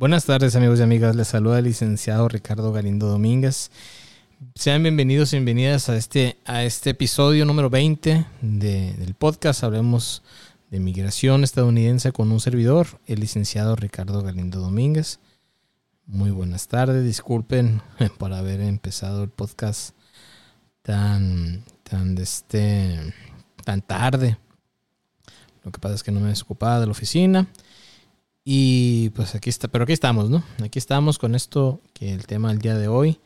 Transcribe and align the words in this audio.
Buenas 0.00 0.24
tardes 0.24 0.56
amigos 0.56 0.80
y 0.80 0.82
amigas, 0.82 1.14
les 1.14 1.28
saluda 1.28 1.58
el 1.58 1.66
licenciado 1.66 2.26
Ricardo 2.26 2.72
Galindo 2.72 3.06
Domínguez. 3.06 3.70
Sean 4.54 4.82
bienvenidos 4.82 5.34
y 5.34 5.36
bienvenidas 5.36 5.90
a 5.90 5.96
este, 5.98 6.38
a 6.46 6.64
este 6.64 6.88
episodio 6.88 7.44
número 7.44 7.68
20 7.68 8.24
del 8.40 9.14
podcast. 9.18 9.62
Hablemos 9.62 10.22
de 10.70 10.80
migración 10.80 11.44
estadounidense 11.44 12.12
con 12.12 12.32
un 12.32 12.40
servidor, 12.40 12.98
el 13.04 13.20
licenciado 13.20 13.76
Ricardo 13.76 14.22
Galindo 14.22 14.58
Domínguez. 14.58 15.20
Muy 16.06 16.30
buenas 16.30 16.66
tardes, 16.66 17.04
disculpen 17.04 17.82
por 18.16 18.32
haber 18.32 18.62
empezado 18.62 19.22
el 19.22 19.28
podcast 19.28 19.94
tan, 20.80 21.62
tan, 21.82 22.16
este, 22.16 23.12
tan 23.66 23.82
tarde. 23.82 24.38
Lo 25.62 25.70
que 25.70 25.78
pasa 25.78 25.94
es 25.94 26.02
que 26.02 26.10
no 26.10 26.20
me 26.20 26.30
desocupaba 26.30 26.80
de 26.80 26.86
la 26.86 26.92
oficina. 26.92 27.48
Y 28.52 29.10
pues 29.10 29.36
aquí 29.36 29.48
está, 29.48 29.68
pero 29.68 29.84
aquí 29.84 29.92
estamos, 29.92 30.28
¿no? 30.28 30.42
Aquí 30.60 30.80
estamos 30.80 31.20
con 31.20 31.36
esto, 31.36 31.80
que 31.94 32.12
el 32.12 32.26
tema 32.26 32.48
del 32.48 32.58
día 32.58 32.76
de 32.76 32.88
hoy 32.88 33.20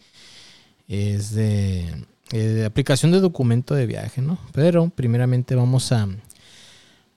es 0.87 1.31
de, 1.35 2.05
eh, 2.33 2.65
aplicación 2.67 3.11
de 3.11 3.21
documento 3.21 3.75
de 3.75 3.87
viaje, 3.87 4.21
¿no? 4.21 4.39
Pero 4.53 4.91
primeramente 4.91 5.55
vamos 5.55 5.93
a, 5.93 6.11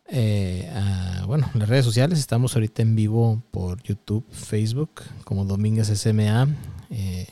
eh, 0.08 0.72
a, 0.74 1.26
bueno, 1.26 1.52
las 1.54 1.68
redes 1.68 1.84
sociales. 1.84 2.18
Estamos 2.18 2.56
ahorita 2.56 2.82
en 2.82 2.96
vivo 2.96 3.42
por 3.52 3.84
YouTube, 3.84 4.24
Facebook, 4.32 5.02
como 5.26 5.44
Domínguez 5.44 5.90
SMA, 5.90 6.48
eh, 6.90 7.28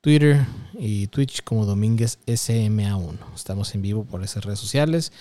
Twitter 0.00 0.44
y 0.80 1.06
Twitch 1.06 1.44
como 1.44 1.64
Domínguez 1.64 2.18
SMA1. 2.26 3.18
Estamos 3.36 3.72
en 3.76 3.82
vivo 3.82 4.02
por 4.02 4.24
esas 4.24 4.44
redes 4.44 4.58
sociales. 4.58 5.12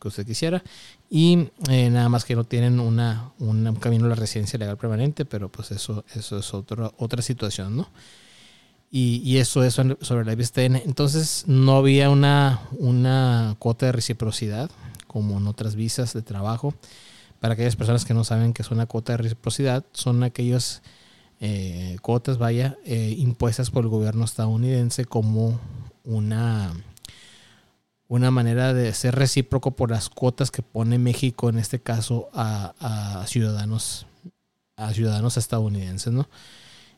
que 0.00 0.08
usted 0.08 0.26
quisiera 0.26 0.62
y 1.08 1.48
eh, 1.70 1.88
nada 1.88 2.08
más 2.08 2.24
que 2.24 2.34
no 2.34 2.44
tienen 2.44 2.78
una, 2.78 3.32
un 3.38 3.74
camino 3.76 4.04
a 4.06 4.08
la 4.10 4.14
residencia 4.14 4.58
legal 4.58 4.76
permanente, 4.76 5.24
pero 5.24 5.48
pues 5.50 5.70
eso, 5.70 6.04
eso 6.14 6.38
es 6.38 6.52
otra 6.52 6.92
otra 6.98 7.22
situación, 7.22 7.76
¿no? 7.76 7.88
Y, 8.94 9.38
eso 9.38 9.64
es 9.64 9.72
sobre 9.72 10.26
la 10.26 10.34
VSTN. 10.34 10.76
Entonces 10.76 11.44
no 11.46 11.76
había 11.76 12.10
una, 12.10 12.60
una 12.72 13.56
cuota 13.58 13.86
de 13.86 13.92
reciprocidad 13.92 14.70
como 15.06 15.38
en 15.38 15.46
otras 15.46 15.76
visas 15.76 16.12
de 16.12 16.20
trabajo. 16.20 16.74
Para 17.40 17.54
aquellas 17.54 17.74
personas 17.74 18.04
que 18.04 18.12
no 18.12 18.22
saben 18.22 18.52
qué 18.52 18.60
es 18.60 18.70
una 18.70 18.84
cuota 18.84 19.14
de 19.14 19.16
reciprocidad, 19.16 19.86
son 19.92 20.22
aquellas 20.22 20.82
eh, 21.40 21.96
cuotas, 22.02 22.36
vaya, 22.36 22.76
eh, 22.84 23.14
impuestas 23.16 23.70
por 23.70 23.84
el 23.84 23.88
gobierno 23.88 24.26
estadounidense 24.26 25.06
como 25.06 25.58
una, 26.04 26.70
una 28.08 28.30
manera 28.30 28.74
de 28.74 28.92
ser 28.92 29.14
recíproco 29.14 29.70
por 29.70 29.90
las 29.90 30.10
cuotas 30.10 30.50
que 30.50 30.60
pone 30.60 30.98
México, 30.98 31.48
en 31.48 31.58
este 31.58 31.80
caso, 31.80 32.28
a, 32.34 32.74
a 32.78 33.26
ciudadanos, 33.26 34.06
a 34.76 34.92
ciudadanos 34.92 35.38
estadounidenses, 35.38 36.12
¿no? 36.12 36.28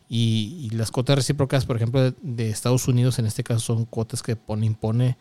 Y, 0.08 0.70
las 0.72 0.90
cuotas 0.90 1.16
recíprocas, 1.16 1.66
por 1.66 1.76
ejemplo, 1.76 2.12
de, 2.20 2.50
Estados 2.50 2.88
Unidos, 2.88 3.18
en 3.18 3.26
este 3.26 3.42
caso 3.42 3.60
son 3.60 3.84
cuotas 3.84 4.22
que 4.22 4.36
pone, 4.36 4.66
impone 4.66 5.16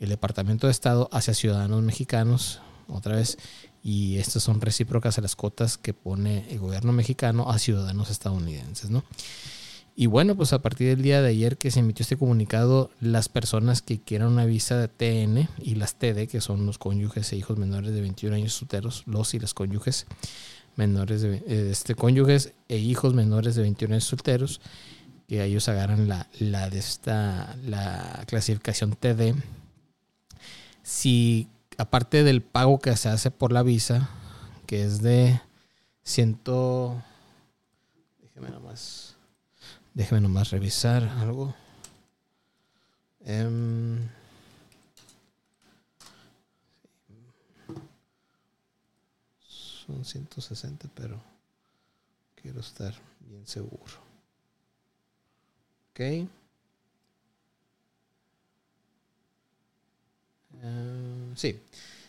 el 0.00 0.08
Departamento 0.08 0.66
de 0.66 0.72
Estado 0.72 1.08
hacia 1.12 1.34
ciudadanos 1.34 1.82
mexicanos, 1.82 2.60
otra 2.88 3.16
vez, 3.16 3.38
y 3.82 4.16
estas 4.16 4.42
son 4.42 4.60
recíprocas 4.60 5.18
a 5.18 5.20
las 5.20 5.36
cuotas 5.36 5.78
que 5.78 5.94
pone 5.94 6.46
el 6.50 6.58
gobierno 6.58 6.92
mexicano 6.92 7.50
a 7.50 7.58
ciudadanos 7.58 8.10
estadounidenses, 8.10 8.90
¿no? 8.90 9.04
Y 9.96 10.06
bueno, 10.06 10.34
pues 10.34 10.52
a 10.52 10.60
partir 10.60 10.88
del 10.88 11.02
día 11.02 11.22
de 11.22 11.28
ayer 11.28 11.56
que 11.56 11.70
se 11.70 11.78
emitió 11.78 12.02
este 12.02 12.16
comunicado, 12.16 12.90
las 13.00 13.28
personas 13.28 13.80
que 13.80 14.00
quieran 14.00 14.32
una 14.32 14.44
visa 14.44 14.76
de 14.76 14.88
TN 14.88 15.48
y 15.62 15.76
las 15.76 15.94
TD, 15.94 16.26
que 16.26 16.40
son 16.40 16.66
los 16.66 16.78
cónyuges 16.78 17.32
e 17.32 17.36
hijos 17.36 17.58
menores 17.58 17.94
de 17.94 18.00
21 18.00 18.34
años 18.34 18.54
solteros, 18.54 19.04
los 19.06 19.34
y 19.34 19.38
las 19.38 19.54
cónyuges, 19.54 20.06
menores 20.76 21.22
de 21.22 21.36
eh, 21.36 21.68
este, 21.70 21.94
cónyuges 21.94 22.52
e 22.68 22.76
hijos 22.76 23.14
menores 23.14 23.54
de 23.54 23.62
21 23.62 23.94
años 23.94 24.04
solteros, 24.04 24.60
que 25.28 25.42
ellos 25.42 25.68
agarran 25.68 26.08
la, 26.08 26.28
la, 26.38 26.68
de 26.70 26.78
esta, 26.78 27.56
la 27.64 28.24
clasificación 28.26 28.92
TD. 28.92 29.34
Si 30.82 31.48
aparte 31.78 32.24
del 32.24 32.42
pago 32.42 32.78
que 32.78 32.96
se 32.96 33.08
hace 33.08 33.30
por 33.30 33.52
la 33.52 33.62
visa, 33.62 34.10
que 34.66 34.84
es 34.84 35.02
de 35.02 35.40
ciento... 36.02 37.02
Déjeme 38.20 38.50
nomás, 38.50 39.16
déjeme 39.94 40.20
nomás 40.20 40.50
revisar 40.50 41.04
algo. 41.20 41.54
Em, 43.20 44.08
son 49.86 50.04
160, 50.04 50.88
pero 50.94 51.20
quiero 52.40 52.60
estar 52.60 52.94
bien 53.20 53.46
seguro. 53.46 54.04
Ok. 55.90 56.28
Uh, 60.62 61.36
sí, 61.36 61.60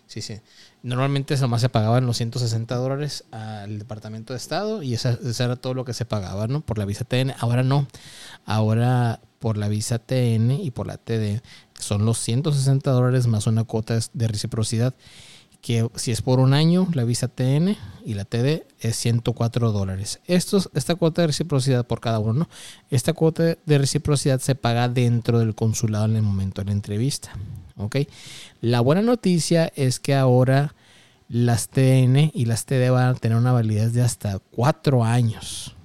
sí, 0.07 0.21
sí. 0.21 0.39
Normalmente 0.83 1.33
eso 1.33 1.47
más 1.47 1.61
se 1.61 1.69
pagaban 1.69 2.05
los 2.05 2.17
160 2.17 2.75
dólares 2.75 3.25
al 3.31 3.79
Departamento 3.79 4.33
de 4.33 4.37
Estado 4.37 4.81
y 4.81 4.93
esa, 4.93 5.17
era 5.39 5.55
todo 5.55 5.73
lo 5.73 5.85
que 5.85 5.93
se 5.93 6.05
pagaba, 6.05 6.47
¿no? 6.47 6.61
Por 6.61 6.77
la 6.77 6.85
visa 6.85 7.05
TN. 7.05 7.33
Ahora 7.39 7.63
no. 7.63 7.87
Ahora 8.45 9.19
por 9.39 9.57
la 9.57 9.67
visa 9.67 9.99
TN 9.99 10.51
y 10.51 10.71
por 10.71 10.87
la 10.87 10.97
TD 10.97 11.41
son 11.77 12.05
los 12.05 12.19
160 12.19 12.89
dólares 12.91 13.27
más 13.27 13.47
una 13.47 13.63
cuota 13.63 13.99
de 14.13 14.27
reciprocidad 14.27 14.95
que 15.65 15.89
si 15.95 16.11
es 16.11 16.21
por 16.21 16.39
un 16.39 16.53
año, 16.53 16.87
la 16.93 17.05
visa 17.05 17.27
TN 17.27 17.75
y 18.05 18.13
la 18.13 18.25
TD 18.25 18.67
es 18.81 18.95
104 18.97 19.71
dólares. 19.71 20.19
esta 20.27 20.93
cuota 20.93 21.23
de 21.23 21.27
reciprocidad 21.27 21.87
por 21.87 22.01
cada 22.01 22.19
uno, 22.19 22.47
esta 22.91 23.13
cuota 23.13 23.57
de 23.65 23.77
reciprocidad 23.79 24.39
se 24.41 24.53
paga 24.53 24.89
dentro 24.89 25.39
del 25.39 25.55
consulado 25.55 26.05
en 26.05 26.17
el 26.17 26.21
momento 26.21 26.61
de 26.61 26.65
la 26.65 26.71
entrevista. 26.71 27.31
La 28.61 28.79
buena 28.81 29.01
noticia 29.01 29.71
es 29.75 29.99
que 29.99 30.13
ahora 30.13 30.75
las 31.29 31.69
TN 31.69 32.29
y 32.31 32.45
las 32.45 32.67
TD 32.67 32.91
van 32.91 33.07
a 33.07 33.15
tener 33.15 33.35
una 33.35 33.51
validez 33.51 33.91
de 33.93 34.03
hasta 34.03 34.37
4 34.37 35.03
años. 35.03 35.75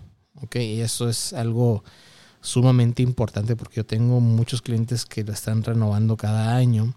¿ok? 0.42 0.56
Y 0.56 0.82
eso 0.82 1.08
es 1.08 1.32
algo 1.32 1.84
sumamente 2.42 3.02
importante 3.02 3.56
porque 3.56 3.76
yo 3.76 3.86
tengo 3.86 4.20
muchos 4.20 4.60
clientes 4.60 5.06
que 5.06 5.24
lo 5.24 5.32
están 5.32 5.62
renovando 5.62 6.18
cada 6.18 6.54
año 6.54 6.92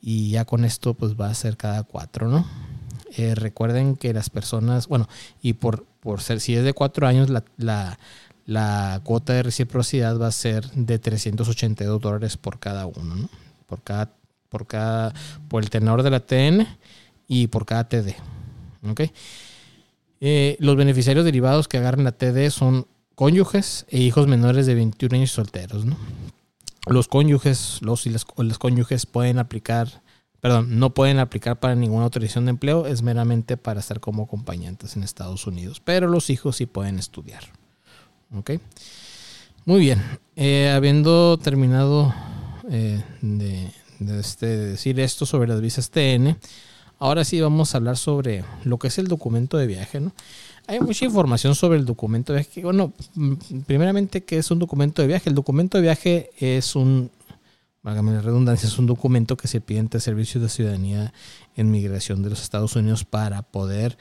y 0.00 0.30
ya 0.30 0.44
con 0.44 0.64
esto 0.64 0.94
pues 0.94 1.14
va 1.14 1.28
a 1.28 1.34
ser 1.34 1.56
cada 1.56 1.82
cuatro, 1.82 2.28
¿no? 2.28 2.46
Eh, 3.16 3.34
recuerden 3.34 3.96
que 3.96 4.12
las 4.12 4.30
personas, 4.30 4.88
bueno, 4.88 5.08
y 5.40 5.54
por, 5.54 5.84
por 6.00 6.20
ser, 6.20 6.40
si 6.40 6.54
es 6.54 6.64
de 6.64 6.72
cuatro 6.72 7.06
años, 7.06 7.30
la, 7.30 7.44
la, 7.56 7.98
la 8.44 9.00
cuota 9.04 9.32
de 9.32 9.42
reciprocidad 9.42 10.18
va 10.20 10.28
a 10.28 10.32
ser 10.32 10.70
de 10.72 10.98
382 10.98 12.00
dólares 12.00 12.36
por 12.36 12.58
cada 12.58 12.86
uno, 12.86 13.16
¿no? 13.16 13.28
Por 13.66 13.82
cada, 13.82 14.12
por 14.48 14.66
cada, 14.66 15.12
por 15.48 15.62
el 15.62 15.70
tenor 15.70 16.02
de 16.02 16.10
la 16.10 16.20
TN 16.20 16.66
y 17.26 17.46
por 17.48 17.64
cada 17.64 17.88
TD, 17.88 18.14
¿ok? 18.88 19.00
Eh, 20.20 20.56
los 20.60 20.76
beneficiarios 20.76 21.24
derivados 21.24 21.68
que 21.68 21.78
agarren 21.78 22.04
la 22.04 22.12
TD 22.12 22.50
son 22.50 22.86
cónyuges 23.14 23.86
e 23.88 23.98
hijos 23.98 24.26
menores 24.26 24.66
de 24.66 24.74
21 24.74 25.16
años 25.16 25.30
solteros, 25.30 25.84
¿no? 25.84 25.96
Los 26.86 27.08
cónyuges, 27.08 27.80
los 27.82 28.06
y 28.06 28.10
las, 28.10 28.24
cónyuges 28.24 29.06
pueden 29.06 29.38
aplicar 29.38 30.02
perdón, 30.40 30.78
no 30.78 30.94
pueden 30.94 31.18
aplicar 31.18 31.58
para 31.58 31.74
ninguna 31.74 32.04
autorización 32.04 32.44
de 32.44 32.50
empleo, 32.50 32.86
es 32.86 33.02
meramente 33.02 33.56
para 33.56 33.80
estar 33.80 33.98
como 33.98 34.24
acompañantes 34.24 34.94
en 34.94 35.02
Estados 35.02 35.46
Unidos, 35.46 35.80
pero 35.84 36.06
los 36.06 36.30
hijos 36.30 36.56
sí 36.56 36.66
pueden 36.66 37.00
estudiar. 37.00 37.42
¿Ok? 38.32 38.52
Muy 39.64 39.80
bien, 39.80 40.00
eh, 40.36 40.70
habiendo 40.70 41.36
terminado 41.38 42.14
eh, 42.70 43.02
este, 44.20 44.46
de, 44.46 44.66
decir 44.68 45.00
esto 45.00 45.26
sobre 45.26 45.48
las 45.48 45.60
visas 45.60 45.90
TN, 45.90 46.38
ahora 47.00 47.24
sí 47.24 47.40
vamos 47.40 47.74
a 47.74 47.78
hablar 47.78 47.96
sobre 47.96 48.44
lo 48.62 48.78
que 48.78 48.86
es 48.86 48.98
el 48.98 49.08
documento 49.08 49.56
de 49.56 49.66
viaje, 49.66 49.98
¿no? 49.98 50.12
Hay 50.66 50.80
mucha 50.80 51.04
información 51.04 51.54
sobre 51.54 51.78
el 51.78 51.84
documento 51.84 52.32
de 52.32 52.40
viaje. 52.40 52.62
Bueno, 52.62 52.92
primeramente, 53.66 54.24
¿qué 54.24 54.38
es 54.38 54.50
un 54.50 54.58
documento 54.58 55.02
de 55.02 55.08
viaje? 55.08 55.28
El 55.28 55.34
documento 55.34 55.78
de 55.78 55.82
viaje 55.82 56.30
es 56.38 56.74
un 56.74 57.10
válgame 57.86 58.10
la 58.10 58.20
redundancia, 58.20 58.66
es 58.66 58.78
un 58.80 58.86
documento 58.86 59.36
que 59.36 59.46
se 59.46 59.60
pide 59.60 59.78
ante 59.78 60.00
Servicios 60.00 60.42
de 60.42 60.48
Ciudadanía 60.48 61.12
en 61.54 61.70
Migración 61.70 62.20
de 62.20 62.30
los 62.30 62.42
Estados 62.42 62.74
Unidos 62.74 63.04
para 63.04 63.42
poder 63.42 63.96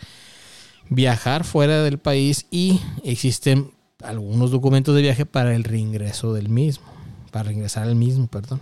viajar 0.89 1.43
fuera 1.43 1.83
del 1.83 1.99
país 1.99 2.47
y 2.49 2.81
existen 3.03 3.69
algunos 4.03 4.49
documentos 4.49 4.95
de 4.95 5.03
viaje 5.03 5.27
para 5.27 5.55
el 5.55 5.63
reingreso 5.63 6.33
del 6.33 6.49
mismo, 6.49 6.87
para 7.29 7.43
reingresar 7.43 7.83
al 7.83 7.93
mismo, 7.93 8.25
perdón. 8.25 8.59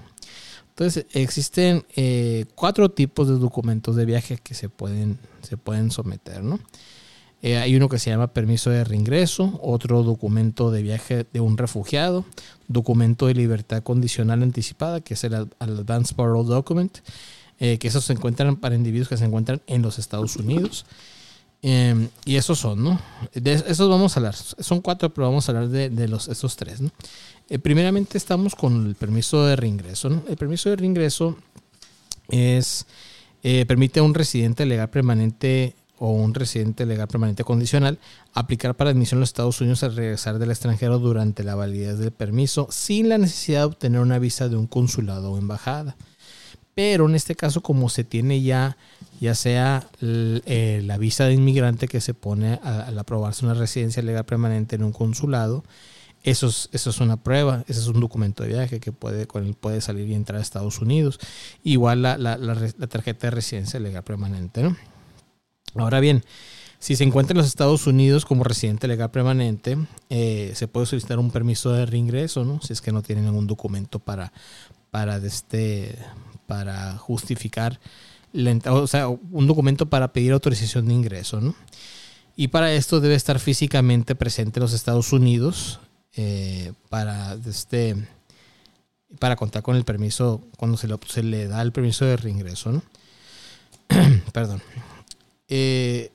Entonces 0.72 1.06
existen 1.14 1.86
eh, 1.96 2.44
cuatro 2.54 2.92
tipos 2.92 3.30
de 3.30 3.36
documentos 3.36 3.96
de 3.96 4.04
viaje 4.04 4.38
que 4.44 4.56
se 4.56 4.68
pueden, 4.68 5.20
se 5.42 5.56
pueden 5.56 5.90
someter, 5.90 6.44
¿no? 6.44 6.60
Eh, 7.44 7.58
hay 7.58 7.76
uno 7.76 7.90
que 7.90 8.00
se 8.00 8.10
llama 8.10 8.28
permiso 8.28 8.70
de 8.70 8.86
reingreso, 8.86 9.60
otro 9.62 10.02
documento 10.02 10.72
de 10.72 10.82
viaje 10.82 11.26
de 11.32 11.42
un 11.42 11.58
refugiado, 11.58 12.24
documento 12.70 13.28
de 13.28 13.34
libertad 13.34 13.84
condicional 13.84 14.44
anticipada, 14.44 15.02
que 15.02 15.16
es 15.16 15.26
el 15.26 15.34
Advance 15.60 16.16
Parole 16.16 16.48
Document, 16.48 17.00
eh, 17.60 17.78
que 17.80 17.90
esos 17.90 18.06
se 18.06 18.14
encuentran 18.14 18.56
para 18.56 18.76
individuos 18.76 19.10
que 19.10 19.18
se 19.18 19.26
encuentran 19.26 19.62
en 19.68 19.82
los 19.82 20.00
Estados 20.00 20.38
Unidos. 20.38 20.86
Em, 21.62 22.08
y 22.24 22.38
esos 22.38 22.60
son, 22.60 22.82
¿no? 22.82 23.02
De 23.34 23.52
esos 23.54 23.90
vamos 23.90 24.16
a 24.16 24.22
hablar. 24.22 24.36
Son 24.36 24.80
cuatro, 24.80 25.14
pero 25.14 25.28
vamos 25.28 25.48
a 25.50 25.52
hablar 25.52 25.68
de, 25.68 26.08
los, 26.08 26.30
esos 26.30 26.56
tres, 26.56 26.80
¿no? 26.80 26.92
Eh, 27.50 27.60
primeramente 27.60 28.18
estamos 28.18 28.56
con 28.56 28.88
el 28.88 28.96
permiso 28.96 29.46
de 29.46 29.58
reingreso, 29.58 30.10
¿no? 30.10 30.24
El 30.30 30.38
permiso 30.38 30.70
de 30.70 30.78
reingreso 30.78 31.38
es, 32.30 32.86
permite 33.42 34.00
a 34.00 34.04
un 34.04 34.14
residente 34.14 34.66
legal 34.66 34.90
permanente 34.90 35.76
o 36.00 36.12
un 36.12 36.34
residente 36.34 36.86
legal 36.86 37.08
permanente 37.08 37.44
condicional 37.44 38.00
aplicar 38.34 38.76
para 38.76 38.90
admisión 38.90 39.20
a 39.20 39.22
los 39.22 39.30
Estados 39.30 39.62
Unidos 39.62 39.84
al 39.84 39.96
regresar 39.96 40.40
del 40.40 40.52
extranjero 40.52 41.00
durante 41.00 41.44
la 41.44 41.56
validez 41.56 41.98
del 42.00 42.12
permiso 42.12 42.68
sin 42.72 43.10
la 43.10 43.18
necesidad 43.18 43.62
de 43.62 43.66
obtener 43.66 44.02
una 44.02 44.20
visa 44.20 44.50
de 44.50 44.56
un 44.56 44.68
consulado 44.68 45.32
o 45.32 45.38
embajada. 45.38 45.96
Pero 46.76 47.08
en 47.08 47.16
este 47.16 47.36
caso, 47.36 47.62
como 47.62 47.88
se 47.90 48.04
tiene 48.04 48.42
ya, 48.42 48.78
ya 49.22 49.36
sea 49.36 49.88
eh, 50.02 50.82
la 50.84 50.98
visa 50.98 51.26
de 51.26 51.34
inmigrante 51.34 51.88
que 51.88 52.02
se 52.02 52.16
pone 52.16 52.60
al 52.64 52.98
aprobarse 52.98 53.46
una 53.46 53.54
residencia 53.54 54.02
legal 54.02 54.26
permanente 54.26 54.76
en 54.76 54.84
un 54.84 54.92
consulado, 54.92 55.64
eso 56.24 56.48
es, 56.48 56.70
eso 56.72 56.90
es 56.90 57.00
una 57.00 57.18
prueba, 57.18 57.64
ese 57.68 57.82
es 57.82 57.88
un 57.88 58.00
documento 58.00 58.44
de 58.44 58.50
viaje 58.50 58.80
que 58.80 58.92
puede, 58.92 59.28
con 59.28 59.46
él 59.46 59.54
puede 59.54 59.82
salir 59.82 60.10
y 60.10 60.16
entrar 60.16 60.40
a 60.40 60.42
Estados 60.42 60.80
Unidos. 60.80 61.20
Igual 61.64 62.02
la, 62.02 62.18
la, 62.18 62.38
la 62.38 62.88
tarjeta 62.88 63.28
de 63.28 63.32
residencia 63.32 63.80
legal 63.80 64.04
permanente, 64.04 64.64
¿no? 64.64 64.76
Ahora 65.76 66.00
bien, 66.00 66.24
si 66.84 66.98
se 66.98 67.06
encuentra 67.06 67.32
en 67.34 67.38
los 67.38 67.48
Estados 67.48 67.88
Unidos 67.88 68.26
como 68.26 68.44
residente 68.44 68.90
legal 68.90 69.10
permanente, 69.10 69.78
eh, 70.10 70.52
se 70.54 70.68
puede 70.68 70.86
solicitar 70.86 71.18
un 71.18 71.32
permiso 71.32 71.72
de 71.72 71.86
reingreso, 71.86 72.44
¿no? 72.44 72.62
Si 72.62 72.74
es 72.74 72.82
que 72.82 72.92
no 72.92 73.02
tiene 73.02 73.22
ningún 73.22 73.48
documento 73.48 74.00
para, 74.00 74.34
para, 74.92 75.16
este, 75.16 75.98
para 76.46 76.98
justificar, 76.98 77.80
o 78.66 78.88
sea, 78.88 79.08
un 79.08 79.48
documento 79.48 79.86
para 79.86 80.12
pedir 80.12 80.34
autorización 80.34 80.86
de 80.88 80.94
ingreso, 80.94 81.40
¿no? 81.40 81.56
Y 82.36 82.50
para 82.50 82.74
esto 82.74 83.00
debe 83.00 83.16
estar 83.16 83.40
físicamente 83.40 84.14
presente 84.14 84.60
en 84.60 84.64
los 84.64 84.74
Estados 84.74 85.14
Unidos 85.14 85.80
eh, 86.18 86.74
para, 86.90 87.38
este, 87.46 87.96
para 89.20 89.38
contar 89.38 89.64
con 89.64 89.78
el 89.78 89.86
permiso, 89.86 90.42
cuando 90.58 90.76
se 90.76 90.90
le, 90.90 90.98
se 91.08 91.24
le 91.24 91.48
da 91.48 91.62
el 91.62 91.72
permiso 91.72 92.04
de 92.04 92.18
reingreso, 92.18 92.74
¿no? 92.74 92.84
Perdón. 94.34 94.62
Eh, 95.56 96.10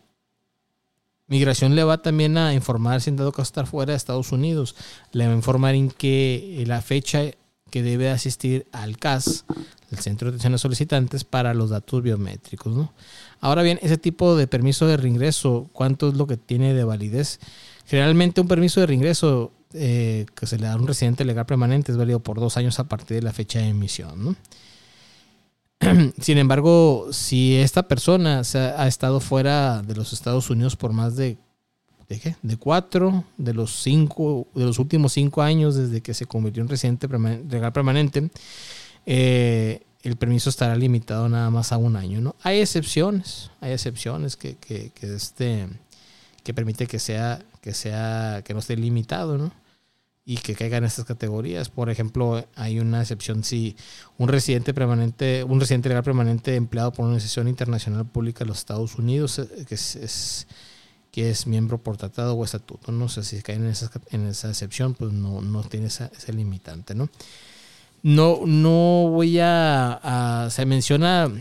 migración 1.29 1.77
le 1.77 1.85
va 1.85 2.03
también 2.03 2.37
a 2.37 2.55
informar 2.55 3.01
si 3.01 3.11
en 3.11 3.17
dado 3.17 3.31
caso 3.31 3.45
estar 3.45 3.69
fuera 3.69 3.93
de 3.93 3.97
Estados 3.97 4.33
Unidos. 4.33 4.75
Le 5.13 5.29
va 5.29 5.33
a 5.33 5.37
informar 5.37 5.77
en 5.77 5.91
que 5.91 6.65
la 6.67 6.83
fecha 6.83 7.23
que 7.71 7.85
debe 7.85 8.11
asistir 8.11 8.67
al 8.73 8.97
CAS, 8.97 9.45
el 9.93 9.99
Centro 9.99 10.27
de 10.27 10.31
Atención 10.31 10.55
a 10.55 10.59
Solicitantes, 10.59 11.23
para 11.23 11.55
los 11.55 11.71
datos 11.71 12.03
biométricos. 12.03 12.89
Ahora 13.41 13.63
bien, 13.63 13.79
ese 13.81 13.97
tipo 13.97 14.35
de 14.35 14.49
permiso 14.49 14.89
de 14.89 14.97
reingreso, 14.97 15.71
¿cuánto 15.73 16.09
es 16.09 16.15
lo 16.15 16.27
que 16.27 16.37
tiene 16.37 16.75
de 16.75 16.83
validez? 16.83 17.39
Generalmente 17.87 18.41
un 18.41 18.49
permiso 18.49 18.81
de 18.81 18.87
reingreso 18.87 19.53
eh, 19.73 20.27
que 20.35 20.47
se 20.49 20.59
le 20.59 20.67
da 20.67 20.73
a 20.73 20.77
un 20.77 20.89
residente 20.89 21.25
legal 21.25 21.47
permanente 21.47 21.93
es 21.93 21.99
válido 21.99 22.19
por 22.19 22.41
dos 22.41 22.57
años 22.57 22.81
a 22.81 22.89
partir 22.89 23.19
de 23.19 23.23
la 23.23 23.33
fecha 23.33 23.61
de 23.61 23.69
emisión. 23.69 24.25
¿no? 24.25 24.37
Sin 26.21 26.39
embargo, 26.39 27.09
si 27.13 27.57
esta 27.57 27.87
persona 27.87 28.43
ha 28.55 28.89
estado 28.89 29.21
fuera 29.21 29.83
de 29.83 29.95
los 29.95 30.13
Estados 30.13 30.51
Unidos 30.51 30.77
por 30.77 30.93
más 30.93 31.17
de, 31.17 31.39
¿de 32.09 32.21
qué? 32.21 32.37
De 32.43 32.57
cuatro, 32.57 33.25
de 33.37 33.55
los 33.55 33.83
cinco, 33.83 34.49
de 34.55 34.65
los 34.65 34.79
últimos 34.79 35.13
cinco 35.13 35.43
años 35.43 35.77
desde 35.77 36.01
que 36.01 36.15
se 36.15 36.27
convirtió 36.27 36.63
en 36.63 36.69
residente 36.69 37.07
legal 37.09 37.73
permanente, 37.73 38.31
eh, 39.07 39.83
el 40.03 40.17
permiso 40.17 40.51
estará 40.51 40.75
limitado 40.77 41.29
nada 41.29 41.51
más 41.51 41.73
a 41.73 41.77
un 41.77 41.97
año, 41.97 42.21
¿no? 42.21 42.35
Hay 42.43 42.61
excepciones, 42.61 43.51
hay 43.61 43.73
excepciones 43.73 44.37
que, 44.37 44.57
que, 44.57 44.91
que 44.91 45.15
este, 45.15 45.69
que 46.43 46.55
permite 46.55 46.87
que 46.87 46.99
sea, 46.99 47.41
que 47.61 47.75
sea, 47.75 48.43
que 48.45 48.55
no 48.55 48.61
esté 48.61 48.77
limitado, 48.77 49.39
¿no? 49.39 49.53
Y 50.29 50.37
que 50.37 50.55
caigan 50.55 50.85
estas 50.85 51.07
categorías. 51.07 51.71
Por 51.71 51.89
ejemplo, 51.89 52.45
hay 52.55 52.81
una 52.81 53.01
excepción 53.01 53.43
si 53.43 53.75
un 54.19 54.29
residente 54.29 54.75
permanente, 54.75 55.43
un 55.43 55.59
residente 55.59 55.89
legal 55.89 56.05
permanente 56.05 56.55
empleado 56.55 56.93
por 56.93 57.07
una 57.07 57.15
institución 57.15 57.49
internacional 57.49 58.05
pública 58.05 58.41
de 58.41 58.49
los 58.49 58.59
Estados 58.59 58.97
Unidos, 58.97 59.39
eh, 59.39 59.65
que 59.67 59.75
es, 59.75 60.47
que 61.11 61.31
es 61.31 61.47
miembro 61.47 61.79
por 61.79 61.97
tratado 61.97 62.35
o 62.35 62.45
estatuto, 62.45 62.93
no 62.93 63.09
sé 63.09 63.25
si 63.25 63.41
caen 63.41 63.65
en 63.65 63.71
esa, 63.71 63.91
en 64.11 64.27
esa 64.27 64.51
excepción, 64.51 64.93
pues 64.93 65.15
no, 65.15 65.41
no 65.41 65.63
tiene 65.63 65.87
esa, 65.87 66.11
ese 66.15 66.35
limitante, 66.35 66.95
¿no? 66.95 67.09
No, 68.03 68.41
no 68.45 69.09
voy 69.09 69.39
a, 69.41 70.49
se 70.51 70.67
menciona 70.67 71.33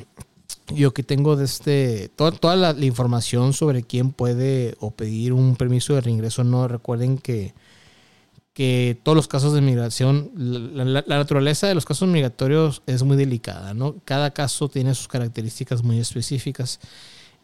yo 0.73 0.93
que 0.93 1.03
tengo 1.03 1.35
de 1.35 1.43
este 1.43 2.09
toda, 2.15 2.31
toda 2.31 2.55
la, 2.55 2.85
información 2.85 3.51
sobre 3.51 3.83
quién 3.83 4.13
puede 4.13 4.77
o 4.79 4.91
pedir 4.91 5.33
un 5.33 5.57
permiso 5.57 5.93
de 5.93 6.01
reingreso 6.01 6.45
no 6.45 6.69
recuerden 6.69 7.17
que 7.17 7.53
que 8.57 8.99
todos 9.03 9.15
los 9.15 9.27
casos 9.27 9.53
de 9.53 9.61
migración, 9.61 10.31
la, 10.35 11.03
naturaleza 11.03 11.67
de 11.67 11.75
los 11.75 11.85
casos 11.85 12.09
migratorios 12.09 12.81
es 12.87 13.03
muy 13.03 13.15
delicada, 13.15 13.75
¿no? 13.75 13.97
Cada 14.03 14.31
caso 14.31 14.67
tiene 14.67 14.95
sus 14.95 15.07
características 15.07 15.83
muy 15.83 15.99
específicas 15.99 16.79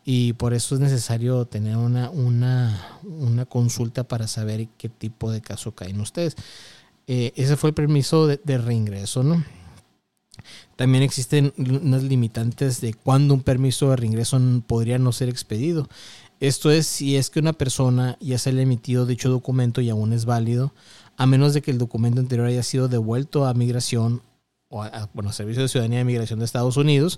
y 0.04 0.34
por 0.34 0.56
eso 0.56 0.74
es 0.74 0.82
necesario 0.82 1.46
tener 1.46 1.78
una, 1.78 2.10
una, 2.10 2.98
una 3.04 3.46
consulta 3.46 4.08
para 4.08 4.28
saber 4.28 4.70
qué 4.76 4.90
tipo 4.90 5.32
de 5.32 5.42
caso 5.42 5.74
caen 5.74 6.02
ustedes. 6.02 6.36
Eh, 7.06 7.32
ese 7.36 7.58
fue 7.58 7.70
el 7.70 7.76
permiso 7.76 8.26
de, 8.26 8.58
reingreso, 8.58 9.22
¿no? 9.22 9.46
También 10.76 11.04
existen 11.04 11.54
unas 11.58 12.02
limitantes 12.02 12.82
de 12.82 12.96
cuándo 12.96 13.36
un 13.36 13.44
permiso 13.44 13.92
de 13.92 13.98
reingreso 13.98 14.42
podría 14.66 14.98
no 14.98 15.12
ser 15.12 15.30
expedido. 15.30 15.88
Esto 16.44 16.72
es 16.72 16.88
si 16.88 17.16
es 17.16 17.30
que 17.30 17.40
una 17.40 17.54
persona 17.54 18.18
ya 18.20 18.38
se 18.38 18.52
le 18.52 18.60
ha 18.60 18.64
emitido 18.64 19.06
dicho 19.06 19.30
documento 19.30 19.80
y 19.80 19.90
aún 19.90 20.12
es 20.12 20.26
válido, 20.26 20.74
a 21.16 21.26
menos 21.26 21.54
de 21.54 21.62
que 21.62 21.72
el 21.72 21.78
documento 21.78 22.20
anterior 22.20 22.46
haya 22.46 22.64
sido 22.64 22.90
devuelto 22.90 23.46
a 23.46 23.54
migración 23.54 24.22
o 24.68 24.84
a, 24.84 25.10
bueno, 25.14 25.32
Servicio 25.32 25.62
de 25.62 25.70
Ciudadanía 25.70 26.00
de 26.00 26.04
Migración 26.04 26.40
de 26.40 26.46
Estados 26.46 26.76
Unidos, 26.76 27.18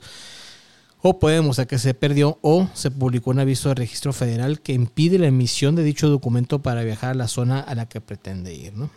o 1.01 1.17
puede 1.17 1.37
demostrar 1.37 1.65
que 1.65 1.79
se 1.79 1.95
perdió 1.95 2.37
o 2.43 2.69
se 2.75 2.91
publicó 2.91 3.31
un 3.31 3.39
aviso 3.39 3.69
de 3.69 3.73
registro 3.73 4.13
federal 4.13 4.61
que 4.61 4.73
impide 4.73 5.17
la 5.17 5.25
emisión 5.25 5.75
de 5.75 5.83
dicho 5.83 6.07
documento 6.07 6.61
para 6.61 6.83
viajar 6.83 7.09
a 7.09 7.15
la 7.15 7.27
zona 7.27 7.61
a 7.61 7.73
la 7.73 7.89
que 7.89 8.01
pretende 8.01 8.53
ir. 8.53 8.73
¿no? 8.73 8.91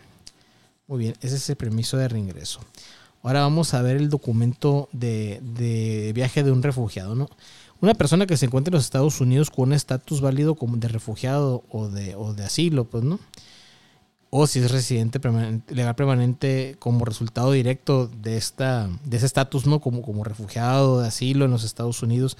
Muy 0.88 0.98
bien, 0.98 1.14
ese 1.22 1.36
es 1.36 1.48
el 1.48 1.56
permiso 1.56 1.96
de 1.96 2.06
reingreso. 2.06 2.60
Ahora 3.22 3.40
vamos 3.40 3.72
a 3.72 3.80
ver 3.80 3.96
el 3.96 4.10
documento 4.10 4.90
de, 4.92 5.40
de 5.42 6.12
viaje 6.14 6.42
de 6.42 6.52
un 6.52 6.62
refugiado. 6.62 7.14
¿no? 7.14 7.30
Una 7.80 7.94
persona 7.94 8.26
que 8.26 8.36
se 8.36 8.46
encuentra 8.46 8.70
en 8.70 8.76
los 8.76 8.84
Estados 8.84 9.20
Unidos 9.20 9.50
con 9.50 9.68
un 9.68 9.72
estatus 9.72 10.20
válido 10.20 10.56
como 10.56 10.76
de 10.76 10.88
refugiado 10.88 11.64
o 11.70 11.88
de, 11.88 12.16
o 12.16 12.34
de 12.34 12.44
asilo, 12.44 12.84
pues, 12.84 13.04
¿no? 13.04 13.20
O 14.30 14.46
si 14.46 14.58
es 14.58 14.70
residente 14.70 15.20
legal 15.68 15.94
permanente 15.94 16.76
como 16.78 17.04
resultado 17.04 17.52
directo 17.52 18.08
de, 18.08 18.36
esta, 18.36 18.90
de 19.04 19.16
ese 19.16 19.26
estatus, 19.26 19.66
¿no? 19.66 19.80
Como, 19.80 20.02
como 20.02 20.24
refugiado 20.24 21.00
de 21.00 21.08
asilo 21.08 21.44
en 21.44 21.52
los 21.52 21.64
Estados 21.64 22.02
Unidos, 22.02 22.36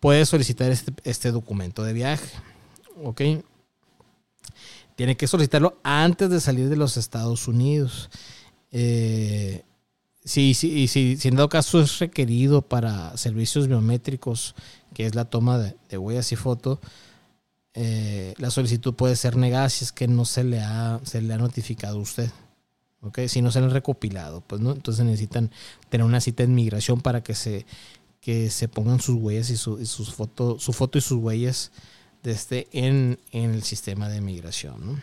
puede 0.00 0.26
solicitar 0.26 0.70
este, 0.72 0.92
este 1.04 1.30
documento 1.30 1.84
de 1.84 1.92
viaje. 1.92 2.28
¿Ok? 3.04 3.22
Tiene 4.96 5.16
que 5.16 5.26
solicitarlo 5.26 5.78
antes 5.84 6.28
de 6.28 6.40
salir 6.40 6.68
de 6.68 6.76
los 6.76 6.96
Estados 6.96 7.48
Unidos. 7.48 8.10
Eh, 8.72 9.62
Sí, 10.24 10.54
sí, 10.54 10.86
sí, 10.86 11.16
si 11.18 11.28
en 11.28 11.36
dado 11.36 11.48
caso 11.48 11.80
es 11.80 11.98
requerido 11.98 12.62
para 12.62 13.16
servicios 13.16 13.66
biométricos, 13.66 14.54
que 14.94 15.06
es 15.06 15.14
la 15.16 15.24
toma 15.24 15.58
de, 15.58 15.98
huellas 15.98 16.30
y 16.30 16.36
foto, 16.36 16.80
eh, 17.74 18.34
la 18.38 18.50
solicitud 18.50 18.94
puede 18.94 19.16
ser 19.16 19.36
negada 19.36 19.68
si 19.68 19.84
es 19.84 19.92
que 19.92 20.06
no 20.06 20.24
se 20.24 20.44
le 20.44 20.60
ha, 20.60 21.00
se 21.02 21.22
le 21.22 21.34
ha 21.34 21.38
notificado 21.38 21.98
a 21.98 22.02
usted. 22.02 22.30
¿ok? 23.00 23.20
Si 23.26 23.42
no 23.42 23.50
se 23.50 23.60
le 23.60 23.66
ha 23.66 23.70
recopilado, 23.70 24.42
pues 24.42 24.60
no, 24.60 24.72
entonces 24.72 25.04
necesitan 25.04 25.50
tener 25.88 26.06
una 26.06 26.20
cita 26.20 26.44
en 26.44 26.54
migración 26.54 27.00
para 27.00 27.22
que 27.22 27.34
se, 27.34 27.66
que 28.20 28.48
se 28.50 28.68
pongan 28.68 29.00
sus 29.00 29.16
huellas 29.16 29.50
y, 29.50 29.56
su, 29.56 29.84
sus 29.86 30.12
foto, 30.12 30.58
su 30.60 30.72
foto 30.72 30.98
y 30.98 31.00
sus 31.00 31.18
huellas 31.18 31.72
de 32.22 32.30
este 32.30 32.68
en, 32.70 33.18
en 33.32 33.50
el 33.50 33.64
sistema 33.64 34.08
de 34.08 34.20
migración. 34.20 34.86
¿no? 34.86 35.02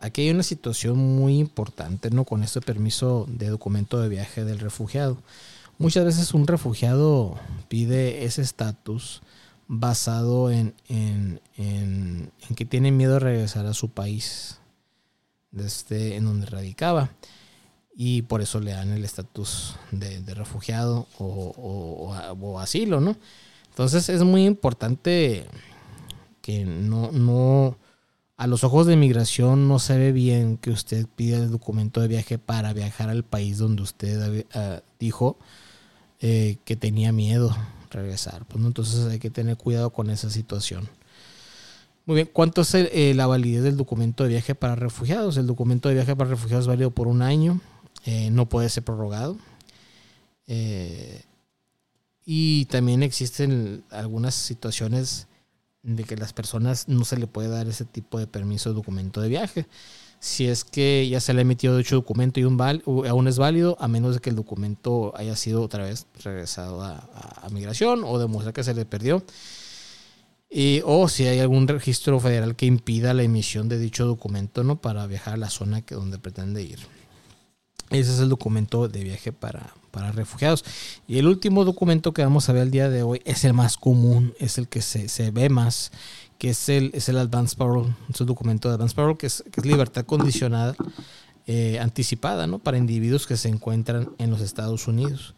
Aquí 0.00 0.22
hay 0.22 0.30
una 0.30 0.42
situación 0.42 0.98
muy 0.98 1.38
importante, 1.38 2.10
¿no? 2.10 2.24
Con 2.24 2.42
este 2.42 2.60
permiso 2.60 3.26
de 3.28 3.48
documento 3.48 4.00
de 4.00 4.08
viaje 4.08 4.44
del 4.44 4.58
refugiado. 4.58 5.18
Muchas 5.78 6.04
veces 6.04 6.34
un 6.34 6.46
refugiado 6.46 7.38
pide 7.68 8.24
ese 8.24 8.42
estatus 8.42 9.22
basado 9.68 10.50
en, 10.50 10.74
en, 10.88 11.40
en, 11.56 12.32
que 12.56 12.64
tiene 12.64 12.90
miedo 12.90 13.14
de 13.14 13.20
regresar 13.20 13.66
a 13.66 13.74
su 13.74 13.90
país, 13.90 14.58
desde 15.50 16.16
en 16.16 16.24
donde 16.24 16.46
radicaba. 16.46 17.10
Y 17.94 18.22
por 18.22 18.40
eso 18.40 18.60
le 18.60 18.72
dan 18.72 18.90
el 18.92 19.04
estatus 19.04 19.76
de, 19.90 20.34
refugiado 20.34 21.06
o, 21.18 22.12
o, 22.40 22.60
asilo, 22.60 23.00
¿no? 23.00 23.16
Entonces 23.70 24.08
es 24.08 24.22
muy 24.22 24.46
importante 24.46 25.46
que 26.40 26.64
no, 26.64 27.12
no, 27.12 27.76
a 28.38 28.46
los 28.46 28.62
ojos 28.62 28.86
de 28.86 28.96
migración 28.96 29.66
no 29.66 29.80
se 29.80 29.98
ve 29.98 30.12
bien 30.12 30.58
que 30.58 30.70
usted 30.70 31.08
pida 31.16 31.38
el 31.38 31.50
documento 31.50 32.00
de 32.00 32.06
viaje 32.06 32.38
para 32.38 32.72
viajar 32.72 33.10
al 33.10 33.24
país 33.24 33.58
donde 33.58 33.82
usted 33.82 34.46
ah, 34.54 34.80
dijo 35.00 35.36
eh, 36.20 36.58
que 36.64 36.76
tenía 36.76 37.10
miedo 37.10 37.54
regresar. 37.90 38.44
Pues, 38.46 38.64
Entonces 38.64 39.06
hay 39.06 39.18
que 39.18 39.30
tener 39.30 39.56
cuidado 39.56 39.90
con 39.90 40.08
esa 40.08 40.30
situación. 40.30 40.88
Muy 42.06 42.14
bien, 42.14 42.30
¿cuánto 42.32 42.60
es 42.60 42.72
eh, 42.74 43.12
la 43.12 43.26
validez 43.26 43.64
del 43.64 43.76
documento 43.76 44.22
de 44.22 44.30
viaje 44.30 44.54
para 44.54 44.76
refugiados? 44.76 45.36
El 45.36 45.48
documento 45.48 45.88
de 45.88 45.96
viaje 45.96 46.14
para 46.14 46.30
refugiados 46.30 46.62
es 46.62 46.68
válido 46.68 46.92
por 46.92 47.08
un 47.08 47.22
año, 47.22 47.60
eh, 48.04 48.30
no 48.30 48.48
puede 48.48 48.68
ser 48.68 48.84
prorrogado. 48.84 49.36
y 52.24 52.66
también 52.66 53.02
existen 53.02 53.82
algunas 53.90 54.34
situaciones 54.34 55.26
de 55.96 56.04
que 56.04 56.16
las 56.16 56.32
personas 56.32 56.88
no 56.88 57.04
se 57.04 57.16
le 57.16 57.26
puede 57.26 57.48
dar 57.48 57.66
ese 57.66 57.84
tipo 57.84 58.18
de 58.18 58.26
permiso 58.26 58.68
de 58.68 58.74
documento 58.74 59.20
de 59.20 59.28
viaje. 59.28 59.66
Si 60.20 60.46
es 60.46 60.64
que 60.64 61.08
ya 61.08 61.20
se 61.20 61.32
le 61.32 61.40
ha 61.40 61.42
emitido 61.42 61.76
dicho 61.76 61.94
documento 61.94 62.40
y 62.40 62.42
aún 62.42 63.28
es 63.28 63.38
válido, 63.38 63.76
a 63.80 63.88
menos 63.88 64.14
de 64.14 64.20
que 64.20 64.30
el 64.30 64.36
documento 64.36 65.12
haya 65.16 65.36
sido 65.36 65.62
otra 65.62 65.84
vez 65.84 66.06
regresado 66.22 66.82
a, 66.82 67.48
migración 67.50 68.02
o 68.04 68.18
demuestra 68.18 68.52
que 68.52 68.64
se 68.64 68.74
le 68.74 68.84
perdió. 68.84 69.22
Y, 70.50 70.82
o 70.84 71.08
si 71.08 71.26
hay 71.26 71.38
algún 71.40 71.68
registro 71.68 72.18
federal 72.20 72.56
que 72.56 72.66
impida 72.66 73.14
la 73.14 73.22
emisión 73.22 73.68
de 73.68 73.78
dicho 73.78 74.06
documento 74.06 74.64
¿no? 74.64 74.80
para 74.80 75.06
viajar 75.06 75.34
a 75.34 75.36
la 75.38 75.50
zona 75.50 75.82
que, 75.82 75.94
donde 75.94 76.18
pretende 76.18 76.62
ir. 76.62 76.80
Ese 77.90 78.12
es 78.12 78.18
el 78.18 78.28
documento 78.28 78.88
de 78.88 79.04
viaje 79.04 79.32
para, 79.32 79.72
para 79.90 80.12
refugiados. 80.12 80.64
Y 81.06 81.18
el 81.18 81.26
último 81.26 81.64
documento 81.64 82.12
que 82.12 82.22
vamos 82.22 82.48
a 82.48 82.52
ver 82.52 82.62
el 82.62 82.70
día 82.70 82.88
de 82.88 83.02
hoy 83.02 83.22
es 83.24 83.44
el 83.44 83.54
más 83.54 83.76
común, 83.76 84.34
es 84.38 84.58
el 84.58 84.68
que 84.68 84.82
se, 84.82 85.08
se 85.08 85.30
ve 85.30 85.48
más, 85.48 85.90
que 86.38 86.50
es 86.50 86.68
el, 86.68 86.90
es 86.94 87.08
el 87.08 87.18
Advance 87.18 87.56
Parole, 87.56 87.94
es 88.08 88.20
el 88.20 88.26
documento 88.26 88.68
de 88.68 88.74
Advance 88.74 88.94
Parole, 88.94 89.16
que 89.16 89.26
es, 89.26 89.44
libertad 89.62 90.04
condicionada 90.06 90.74
eh, 91.46 91.78
anticipada 91.80 92.46
¿no? 92.46 92.58
para 92.58 92.78
individuos 92.78 93.26
que 93.26 93.36
se 93.36 93.48
encuentran 93.48 94.10
en 94.18 94.30
los 94.30 94.40
Estados 94.40 94.86
Unidos. 94.86 95.34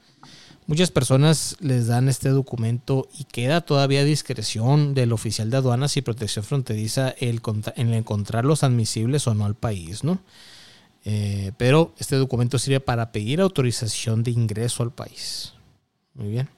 Muchas 0.67 0.93
personas 0.93 1.57
les 1.59 1.89
dan 1.89 2.09
este 2.09 2.29
documento 2.29 3.09
y 3.19 3.25
queda 3.25 3.61
todavía 3.61 4.05
discreción 4.05 4.95
del 4.95 5.13
oficial 5.13 5.51
de 5.51 5.57
aduanas 5.57 5.97
y 5.97 6.03
protección 6.03 6.45
fronteriza 6.45 7.09
el, 7.19 7.41
en 7.75 7.93
encontrarlos 7.93 8.63
admisibles 8.63 9.27
o 9.27 9.35
no 9.35 9.47
al 9.47 9.57
país, 9.57 10.05
¿no? 10.05 10.21
Eh, 11.05 11.53
pero 11.57 11.95
este 11.99 12.17
documento 12.17 12.59
sirve 12.59 12.81
para 12.81 13.11
pedir 13.13 13.41
autorización 13.41 14.23
de 14.23 14.33
ingreso 14.33 14.83
al 14.83 14.93
país. 14.93 15.55
Muy 16.15 16.29
bien. 16.29 16.49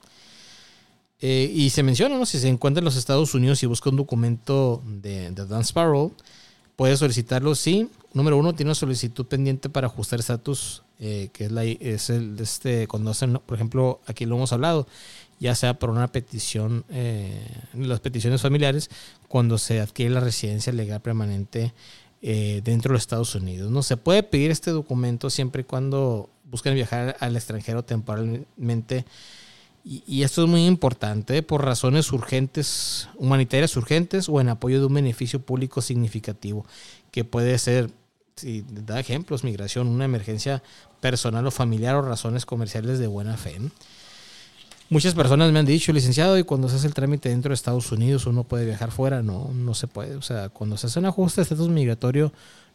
Eh, 1.21 1.49
y 1.53 1.69
se 1.69 1.83
menciona, 1.83 2.17
¿no? 2.17 2.25
Si 2.25 2.39
se 2.39 2.49
encuentra 2.49 2.79
en 2.79 2.85
los 2.85 2.97
Estados 2.97 3.33
Unidos 3.33 3.63
y 3.63 3.65
busca 3.65 3.89
un 3.89 3.95
documento 3.95 4.83
de, 4.85 5.31
de 5.31 5.45
Dance 5.45 5.73
Parole, 5.73 6.11
puede 6.75 6.97
solicitarlo 6.97 7.55
si, 7.55 7.89
número 8.13 8.35
uno, 8.35 8.53
tiene 8.53 8.69
una 8.69 8.75
solicitud 8.75 9.25
pendiente 9.25 9.69
para 9.69 9.87
ajustar 9.87 10.19
estatus, 10.19 10.83
eh, 10.99 11.29
que 11.31 11.45
es, 11.45 11.51
la, 11.51 11.63
es 11.63 12.09
el, 12.09 12.37
este, 12.39 12.87
cuando 12.87 13.11
hacen, 13.11 13.39
por 13.45 13.55
ejemplo, 13.55 14.01
aquí 14.05 14.25
lo 14.25 14.35
hemos 14.35 14.51
hablado, 14.51 14.85
ya 15.39 15.55
sea 15.55 15.79
por 15.79 15.89
una 15.89 16.09
petición, 16.09 16.85
las 17.73 17.99
peticiones 17.99 18.41
familiares, 18.41 18.89
cuando 19.27 19.57
se 19.57 19.81
adquiere 19.81 20.13
la 20.13 20.21
residencia 20.21 20.71
legal 20.71 21.01
permanente 21.01 21.73
eh, 22.25 22.61
dentro 22.63 22.87
de 22.87 22.93
los 22.93 23.01
Estados 23.01 23.35
Unidos. 23.35 23.69
No 23.69 23.83
se 23.83 23.97
puede 23.97 24.23
pedir 24.23 24.49
este 24.49 24.71
documento 24.71 25.29
siempre 25.29 25.63
y 25.63 25.65
cuando 25.65 26.29
busquen 26.45 26.73
viajar 26.73 27.17
al 27.19 27.35
extranjero 27.35 27.83
temporalmente. 27.83 29.05
Y, 29.83 30.23
esto 30.23 30.43
es 30.43 30.49
muy 30.49 30.65
importante 30.65 31.43
por 31.43 31.65
razones 31.65 32.09
urgentes, 32.13 33.09
humanitarias 33.17 33.75
urgentes 33.75 34.29
o 34.29 34.39
en 34.39 34.47
apoyo 34.47 34.79
de 34.79 34.85
un 34.85 34.93
beneficio 34.93 35.41
público 35.41 35.81
significativo, 35.81 36.65
que 37.11 37.25
puede 37.25 37.57
ser, 37.57 37.91
si 38.37 38.63
da 38.69 39.01
ejemplos, 39.01 39.43
migración, 39.43 39.87
una 39.87 40.05
emergencia 40.05 40.63
personal 41.01 41.45
o 41.45 41.51
familiar 41.51 41.95
o 41.95 42.03
razones 42.03 42.45
comerciales 42.45 42.99
de 42.99 43.07
buena 43.07 43.35
fe. 43.35 43.57
Muchas 44.89 45.15
personas 45.15 45.51
me 45.51 45.59
han 45.59 45.65
dicho, 45.65 45.91
licenciado, 45.93 46.37
y 46.37 46.43
cuando 46.43 46.69
se 46.69 46.75
hace 46.75 46.87
el 46.87 46.93
trámite 46.93 47.29
dentro 47.29 47.49
de 47.49 47.55
Estados 47.55 47.91
Unidos 47.91 48.25
uno 48.25 48.43
puede 48.43 48.65
viajar 48.65 48.91
fuera. 48.91 49.23
No, 49.23 49.49
no 49.53 49.73
se 49.73 49.87
puede. 49.87 50.15
O 50.15 50.21
sea, 50.21 50.49
cuando 50.49 50.77
se 50.77 50.87
hace 50.87 50.99
un 50.99 51.05
ajuste 51.05 51.41
de 51.41 51.43
estatus 51.43 51.69
migratorio, 51.69 52.31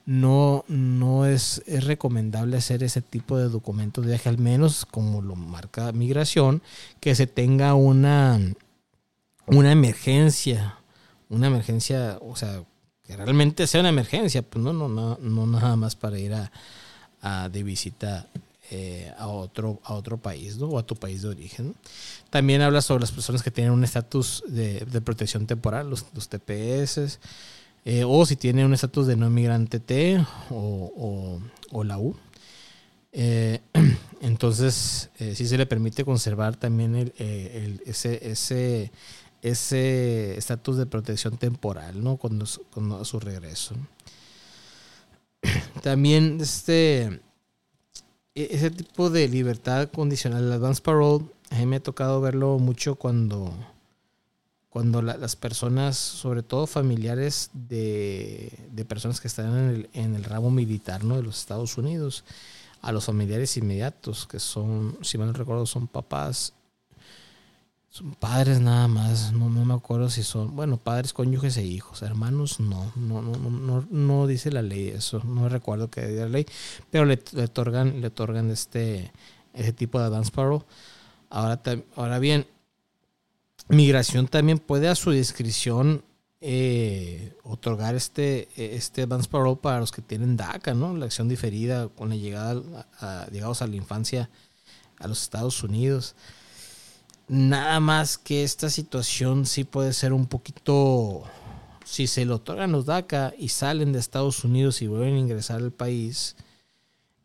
no, 0.06 0.64
no 0.68 1.26
es, 1.26 1.62
es, 1.66 1.84
recomendable 1.84 2.56
hacer 2.56 2.82
ese 2.82 3.02
tipo 3.02 3.36
de 3.36 3.50
documentos 3.50 4.04
de 4.04 4.12
viaje, 4.12 4.30
al 4.30 4.38
menos 4.38 4.86
como 4.86 5.20
lo 5.20 5.36
marca 5.36 5.92
migración, 5.92 6.62
que 6.98 7.14
se 7.14 7.26
tenga 7.26 7.74
una, 7.74 8.40
una 9.46 9.70
emergencia, 9.70 10.78
una 11.28 11.48
emergencia, 11.48 12.18
o 12.22 12.36
sea, 12.36 12.62
que 13.04 13.16
realmente 13.18 13.66
sea 13.66 13.80
una 13.80 13.90
emergencia, 13.90 14.40
pues 14.40 14.64
no, 14.64 14.72
no, 14.72 14.88
no, 14.88 15.18
no 15.20 15.46
nada 15.46 15.76
más 15.76 15.94
para 15.94 16.18
ir 16.18 16.32
a, 16.32 16.50
a 17.20 17.50
de 17.50 17.62
visita 17.62 18.28
eh, 18.70 19.12
a, 19.18 19.28
otro, 19.28 19.80
a 19.84 19.94
otro 19.94 20.18
país 20.18 20.56
¿no? 20.58 20.66
o 20.66 20.78
a 20.78 20.86
tu 20.86 20.94
país 20.96 21.22
de 21.22 21.28
origen. 21.28 21.74
También 22.30 22.62
habla 22.62 22.82
sobre 22.82 23.02
las 23.02 23.12
personas 23.12 23.42
que 23.42 23.50
tienen 23.50 23.72
un 23.72 23.84
estatus 23.84 24.44
de, 24.46 25.00
protección 25.04 25.46
temporal, 25.46 25.90
los, 25.90 26.28
TPS, 26.28 27.18
eh, 27.84 28.04
o 28.04 28.26
si 28.26 28.36
tienen 28.36 28.66
un 28.66 28.74
estatus 28.74 29.06
de 29.06 29.16
no 29.16 29.26
inmigrante 29.26 29.80
T 29.80 30.24
o, 30.50 31.40
la 31.84 31.98
U. 31.98 32.14
Eh, 33.12 33.60
entonces, 34.20 35.10
sí 35.18 35.46
se 35.46 35.58
le 35.58 35.66
permite 35.66 36.04
conservar 36.04 36.56
también 36.56 37.12
ese, 37.86 38.30
ese 38.30 38.90
ese 39.42 40.36
estatus 40.36 40.76
de 40.76 40.86
protección 40.86 41.36
temporal, 41.38 42.02
¿no? 42.02 42.16
Cuando, 42.16 42.44
cuando 42.72 43.00
a 43.00 43.04
su 43.04 43.20
regreso. 43.20 43.74
También 45.82 46.38
este 46.40 47.20
ese 48.42 48.70
tipo 48.70 49.10
de 49.10 49.28
libertad 49.28 49.88
condicional, 49.90 50.44
el 50.44 50.52
advance 50.52 50.82
parole, 50.82 51.24
a 51.50 51.56
mí 51.56 51.66
me 51.66 51.76
ha 51.76 51.82
tocado 51.82 52.20
verlo 52.20 52.58
mucho 52.58 52.94
cuando, 52.94 53.52
cuando 54.70 55.02
las 55.02 55.36
personas, 55.36 55.96
sobre 55.96 56.42
todo 56.42 56.66
familiares 56.66 57.50
de, 57.52 58.52
personas 58.88 59.20
que 59.20 59.28
están 59.28 59.56
en 59.56 59.68
el, 59.70 59.90
en 59.92 60.14
el, 60.14 60.24
ramo 60.24 60.50
militar 60.50 61.04
¿no? 61.04 61.16
de 61.16 61.22
los 61.22 61.38
Estados 61.38 61.78
Unidos, 61.78 62.24
a 62.80 62.92
los 62.92 63.06
familiares 63.06 63.56
inmediatos, 63.56 64.26
que 64.26 64.38
son, 64.38 64.98
si 65.02 65.18
mal 65.18 65.28
no 65.28 65.32
recuerdo, 65.32 65.66
son 65.66 65.88
papás 65.88 66.52
Son 67.90 68.14
padres 68.14 68.60
nada 68.60 68.86
más, 68.86 69.32
no, 69.32 69.48
no 69.48 69.64
me 69.64 69.72
acuerdo 69.72 70.10
si 70.10 70.22
son, 70.22 70.54
bueno, 70.54 70.76
padres, 70.76 71.14
cónyuges 71.14 71.56
e 71.56 71.64
hijos, 71.64 72.02
hermanos 72.02 72.60
no, 72.60 72.92
no, 72.96 73.22
no, 73.22 73.36
no, 73.38 73.88
no 73.90 74.26
dice 74.26 74.52
la 74.52 74.60
ley 74.60 74.88
eso, 74.88 75.22
no 75.24 75.48
recuerdo 75.48 75.90
que 75.90 76.06
diga 76.06 76.24
la 76.24 76.28
ley, 76.28 76.46
pero 76.90 77.06
le, 77.06 77.18
otorgan, 77.42 78.02
le 78.02 78.08
otorgan 78.08 78.50
este, 78.50 79.10
ese 79.54 79.72
tipo 79.72 79.98
de 79.98 80.04
advance 80.06 80.30
parole. 80.30 80.64
Ahora, 81.30 81.60
ahora 81.96 82.18
bien, 82.18 82.46
migración 83.68 84.28
también 84.28 84.58
puede 84.58 84.88
a 84.88 84.94
su 84.94 85.10
discreción 85.10 86.04
eh, 86.40 87.32
otorgar 87.42 87.94
este, 87.94 88.48
este 88.56 89.02
advance 89.02 89.28
parole 89.28 89.58
para 89.60 89.80
los 89.80 89.92
que 89.92 90.02
tienen 90.02 90.36
DACA, 90.36 90.74
¿no? 90.74 90.94
La 90.94 91.06
acción 91.06 91.28
diferida 91.28 91.88
con 91.88 92.10
la 92.10 92.16
llegada 92.16 92.54
llegados 93.30 93.62
a 93.62 93.66
la 93.66 93.76
infancia 93.76 94.30
a 94.98 95.08
los 95.08 95.22
Estados 95.22 95.62
Unidos. 95.62 96.14
Nada 97.28 97.78
más 97.80 98.16
que 98.16 98.42
esta 98.42 98.70
situación 98.70 99.44
sí 99.44 99.64
puede 99.64 99.92
ser 99.92 100.14
un 100.14 100.26
poquito, 100.26 101.24
si 101.84 102.06
se 102.06 102.24
lo 102.24 102.36
otorgan 102.36 102.72
los 102.72 102.86
DACA 102.86 103.34
y 103.38 103.50
salen 103.50 103.92
de 103.92 103.98
Estados 103.98 104.44
Unidos 104.44 104.80
y 104.80 104.86
vuelven 104.86 105.14
a 105.14 105.18
ingresar 105.18 105.58
al 105.58 105.72
país, 105.72 106.36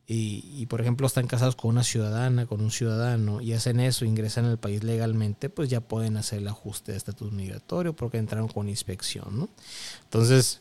y, 0.06 0.66
por 0.68 0.82
ejemplo 0.82 1.08
están 1.08 1.26
casados 1.26 1.56
con 1.56 1.72
una 1.72 1.84
ciudadana, 1.84 2.46
con 2.46 2.62
un 2.62 2.70
ciudadano, 2.70 3.42
y 3.42 3.54
hacen 3.54 3.80
eso, 3.80 4.06
ingresan 4.06 4.46
al 4.46 4.60
país 4.60 4.84
legalmente, 4.84 5.50
pues 5.50 5.70
ya 5.70 5.80
pueden 5.80 6.18
hacer 6.18 6.40
el 6.40 6.48
ajuste 6.50 6.92
de 6.92 6.98
estatus 6.98 7.32
migratorio 7.32 7.96
porque 7.96 8.18
entraron 8.18 8.50
con 8.50 8.70
inspección, 8.70 9.40
¿no? 9.40 9.50
Entonces, 10.04 10.60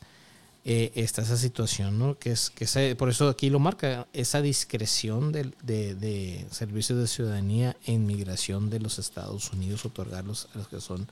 eh, 0.64 0.92
está 0.94 1.22
esa 1.22 1.36
situación, 1.36 1.98
¿no? 1.98 2.18
Que 2.18 2.30
es, 2.30 2.50
que 2.50 2.94
por 2.94 3.08
eso 3.08 3.28
aquí 3.28 3.50
lo 3.50 3.58
marca, 3.58 4.06
esa 4.12 4.40
discreción 4.40 5.32
de, 5.32 5.52
de, 5.62 6.46
servicios 6.50 6.98
de 7.00 7.08
ciudadanía 7.08 7.76
en 7.84 8.06
migración 8.06 8.70
de 8.70 8.78
los 8.78 8.98
Estados 9.00 9.52
Unidos, 9.52 9.84
otorgarlos 9.84 10.48
a 10.54 10.58
los 10.58 10.68
que 10.68 10.80
son 10.80 11.08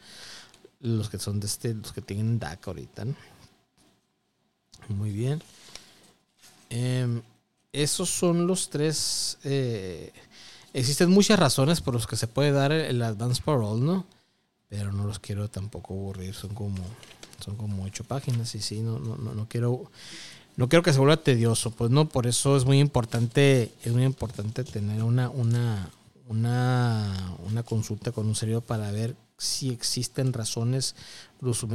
los 0.80 1.10
que 1.10 1.18
son 1.18 1.40
de 1.40 1.46
este, 1.46 1.74
los 1.74 1.92
que 1.92 2.00
tienen 2.00 2.38
DACA 2.38 2.70
ahorita, 2.70 3.04
¿no? 3.04 3.14
Muy 4.88 5.10
bien. 5.10 5.42
Eh, 6.70 7.20
esos 7.72 8.08
son 8.08 8.46
los 8.46 8.70
tres. 8.70 9.38
Eh, 9.44 10.12
existen 10.72 11.10
muchas 11.10 11.38
razones 11.38 11.80
por 11.80 11.94
las 11.94 12.06
que 12.06 12.16
se 12.16 12.26
puede 12.26 12.52
dar 12.52 12.72
el, 12.72 13.02
advance 13.02 13.42
parole, 13.42 13.80
¿no? 13.80 14.06
Pero 14.68 14.92
no 14.92 15.04
los 15.04 15.18
quiero 15.18 15.48
tampoco 15.48 15.94
aburrir, 15.94 16.34
son 16.34 16.54
como 16.54 16.78
son 17.40 17.56
como 17.56 17.84
ocho 17.84 18.04
páginas 18.04 18.54
y 18.54 18.60
sí, 18.60 18.80
no, 18.80 18.98
no, 18.98 19.16
no, 19.16 19.48
quiero 19.48 19.90
no 20.56 20.68
quiero 20.68 20.82
que 20.82 20.92
se 20.92 20.98
vuelva 20.98 21.16
tedioso, 21.16 21.70
pues 21.70 21.90
no, 21.90 22.08
por 22.08 22.26
eso 22.26 22.56
es 22.56 22.64
muy 22.64 22.80
importante, 22.80 23.72
es 23.82 23.92
muy 23.92 24.04
importante 24.04 24.64
tener 24.64 25.02
una, 25.02 25.30
una, 25.30 25.90
una, 26.28 27.34
una 27.46 27.62
consulta 27.62 28.12
con 28.12 28.26
un 28.26 28.34
serio 28.34 28.60
para 28.60 28.90
ver 28.90 29.16
si 29.38 29.70
existen 29.70 30.34
razones 30.34 30.94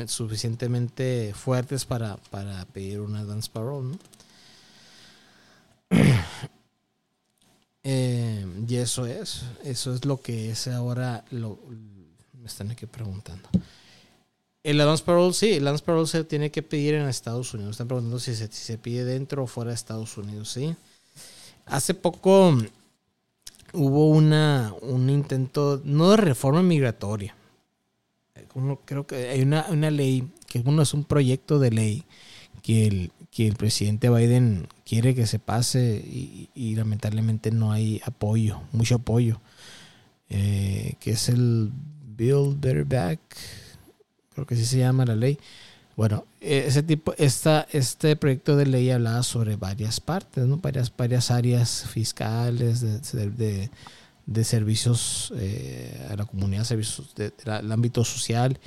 suficientemente 0.08 1.34
fuertes 1.34 1.86
para, 1.86 2.18
para 2.30 2.64
pedir 2.66 3.00
un 3.00 3.16
advance 3.16 3.50
parole, 3.52 3.92
¿no? 3.92 4.00
Eh, 7.88 8.44
y 8.68 8.76
eso 8.78 9.06
es, 9.06 9.44
eso 9.64 9.94
es 9.94 10.06
lo 10.06 10.20
que 10.20 10.50
es 10.50 10.68
ahora, 10.68 11.24
lo, 11.30 11.60
me 12.34 12.48
están 12.48 12.72
aquí 12.72 12.88
preguntando. 12.88 13.48
El 14.66 14.82
advance 14.82 15.04
parole, 15.04 15.32
sí, 15.32 15.52
el 15.52 15.68
advance 15.68 15.86
parole 15.86 16.08
se 16.08 16.24
tiene 16.24 16.50
que 16.50 16.64
pedir 16.64 16.96
en 16.96 17.08
Estados 17.08 17.54
Unidos. 17.54 17.74
Están 17.74 17.88
preguntando 17.88 18.18
si 18.18 18.34
se, 18.34 18.48
si 18.48 18.64
se 18.64 18.80
pide 18.80 19.06
dentro 19.06 19.44
o 19.44 19.48
fuera 19.48 19.70
de 19.70 19.76
Estados 19.76 20.18
Unidos, 20.18 20.50
sí. 20.50 20.76
Hace 21.68 21.94
poco 21.94 22.58
hubo 23.74 24.10
una, 24.10 24.74
un 24.82 25.12
intento, 25.12 25.80
no 25.84 26.10
de 26.10 26.18
reforma 26.18 26.64
migratoria. 26.64 27.36
creo 28.86 29.06
que 29.06 29.30
hay 29.30 29.44
una, 29.44 29.68
una 29.70 29.92
ley, 29.92 30.28
que 30.48 30.64
uno 30.66 30.82
es 30.82 30.96
un 30.96 31.04
proyecto 31.04 31.60
de 31.60 31.70
ley 31.70 32.04
que 32.64 32.88
el, 32.88 33.12
que 33.30 33.48
el 33.48 33.58
presidente 33.58 34.10
Biden 34.10 34.68
quiere 34.84 35.14
que 35.14 35.28
se 35.28 35.38
pase 35.38 36.04
y, 36.56 36.76
lamentablemente 36.76 37.52
no 37.52 37.72
hay 37.72 38.02
apoyo, 38.04 38.64
mucho 38.72 38.96
apoyo, 38.96 39.40
eh, 40.30 40.96
que 41.00 41.12
es 41.12 41.30
el 41.30 41.70
Build 42.18 42.60
Better 42.60 42.86
Back, 42.86 43.20
creo 44.36 44.46
que 44.46 44.54
así 44.54 44.66
se 44.66 44.78
llama 44.78 45.06
la 45.06 45.16
ley. 45.16 45.40
Bueno, 45.96 46.26
ese 46.42 46.84
tipo, 46.84 47.14
esta, 47.18 47.68
este 47.72 48.18
proyecto 48.18 48.58
de 48.58 48.66
ley 48.66 48.92
hablaba 48.92 49.24
sobre 49.24 49.56
varias 49.56 50.02
partes, 50.02 50.46
¿no? 50.46 50.58
varias, 50.58 50.92
varias 50.96 51.32
áreas 51.32 51.86
fiscales, 51.88 52.82
de, 52.82 53.70
de, 54.26 54.44
servicios 54.44 55.34
eh, 55.38 56.06
a 56.12 56.18
la 56.18 56.26
comunidad, 56.26 56.66
servicios 56.66 57.16
del 57.16 57.72
ámbito 57.72 58.04
social, 58.04 58.60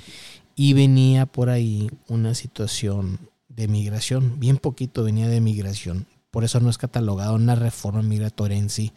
y 0.55 0.73
venía 0.73 1.27
por 1.27 1.49
ahí 1.49 1.91
una 2.07 2.33
situación 2.33 3.19
de 3.49 3.67
migración, 3.67 4.39
bien 4.39 4.57
poquito 4.57 5.03
venía 5.03 5.27
de 5.27 5.39
migración. 5.39 6.07
Por 6.31 6.43
eso 6.43 6.59
no 6.59 6.69
es 6.69 6.77
catalogado 6.77 7.35
una 7.35 7.55
reforma 7.55 8.01
migratoria 8.01 8.57
en 8.57 8.69
sí. 8.69 8.93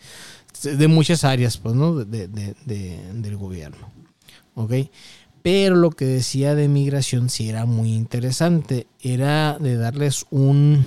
De 0.63 0.87
muchas 0.87 1.25
áreas, 1.25 1.57
pues, 1.57 1.75
¿no? 1.75 1.95
De, 2.05 2.29
del 2.29 3.37
gobierno. 3.37 3.91
¿Ok? 4.55 4.73
Pero 5.43 5.77
lo 5.77 5.91
que 5.91 6.05
decía 6.05 6.55
de 6.55 6.69
migración 6.69 7.29
sí 7.29 7.49
era 7.49 7.67
muy 7.67 7.95
interesante. 7.95 8.87
Era 9.01 9.59
de 9.59 9.77
darles 9.77 10.27
un 10.31 10.85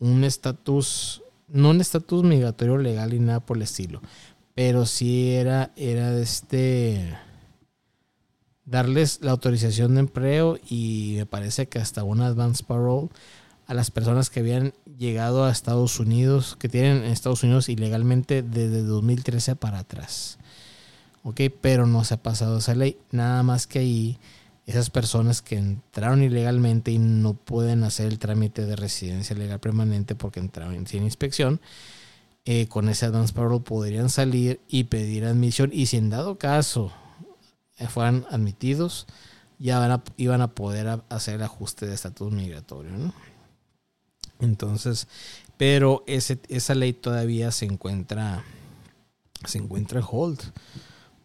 un 0.00 0.24
estatus, 0.24 1.22
no 1.48 1.70
un 1.70 1.80
estatus 1.80 2.22
migratorio 2.22 2.78
legal 2.78 3.14
y 3.14 3.18
nada 3.18 3.40
por 3.40 3.56
el 3.56 3.64
estilo. 3.64 4.00
Pero 4.54 4.86
sí 4.86 5.30
era, 5.30 5.72
era 5.76 6.10
de 6.10 6.22
este 6.22 7.18
darles 8.64 9.20
la 9.22 9.30
autorización 9.30 9.94
de 9.94 10.00
empleo 10.00 10.58
y 10.68 11.14
me 11.16 11.26
parece 11.26 11.68
que 11.68 11.78
hasta 11.78 12.04
un 12.04 12.20
advance 12.20 12.62
parole 12.64 13.08
a 13.66 13.74
las 13.74 13.90
personas 13.90 14.30
que 14.30 14.40
habían 14.40 14.74
llegado 14.98 15.44
a 15.44 15.50
Estados 15.50 16.00
Unidos, 16.00 16.56
que 16.58 16.68
tienen 16.68 16.98
en 16.98 17.12
Estados 17.12 17.42
Unidos 17.42 17.68
ilegalmente 17.68 18.42
desde 18.42 18.82
2013 18.82 19.56
para 19.56 19.80
atrás. 19.80 20.37
Ok, 21.28 21.42
pero 21.60 21.86
no 21.86 22.04
se 22.04 22.14
ha 22.14 22.22
pasado 22.22 22.56
esa 22.56 22.74
ley. 22.74 22.96
Nada 23.10 23.42
más 23.42 23.66
que 23.66 23.80
ahí, 23.80 24.18
esas 24.64 24.88
personas 24.88 25.42
que 25.42 25.58
entraron 25.58 26.22
ilegalmente 26.22 26.90
y 26.90 26.96
no 26.96 27.34
pueden 27.34 27.84
hacer 27.84 28.06
el 28.06 28.18
trámite 28.18 28.64
de 28.64 28.76
residencia 28.76 29.36
legal 29.36 29.60
permanente 29.60 30.14
porque 30.14 30.40
entraron 30.40 30.86
sin 30.86 31.02
inspección, 31.02 31.60
eh, 32.46 32.66
con 32.68 32.88
ese 32.88 33.04
advance 33.04 33.34
parole 33.34 33.60
podrían 33.60 34.08
salir 34.08 34.62
y 34.68 34.84
pedir 34.84 35.26
admisión. 35.26 35.68
Y 35.70 35.84
si 35.84 35.98
en 35.98 36.08
dado 36.08 36.38
caso 36.38 36.92
eh, 37.76 37.88
fueran 37.88 38.24
admitidos, 38.30 39.06
ya 39.58 40.02
iban 40.16 40.40
a 40.40 40.54
poder 40.54 41.02
hacer 41.10 41.34
el 41.34 41.42
ajuste 41.42 41.84
de 41.84 41.94
estatus 41.94 42.32
migratorio. 42.32 43.12
Entonces, 44.40 45.08
pero 45.58 46.04
esa 46.06 46.74
ley 46.74 46.94
todavía 46.94 47.50
se 47.50 47.66
encuentra, 47.66 48.44
se 49.44 49.58
encuentra 49.58 50.00
hold, 50.00 50.40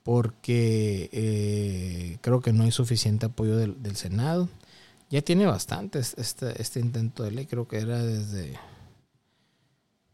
porque 0.04 1.10
eh, 1.14 2.18
creo 2.22 2.42
que 2.42 2.54
no 2.54 2.64
hay 2.64 2.72
suficiente 2.72 3.26
apoyo 3.26 3.58
del, 3.58 3.96
Senado. 3.96 4.50
Ya 5.10 5.22
tiene 5.22 5.46
bastante 5.46 6.00
este, 6.00 6.62
este 6.62 6.80
intento 6.80 7.24
de 7.24 7.32
ley, 7.32 7.46
creo 7.46 7.68
que 7.68 7.78
era 7.78 8.04
desde, 8.04 8.58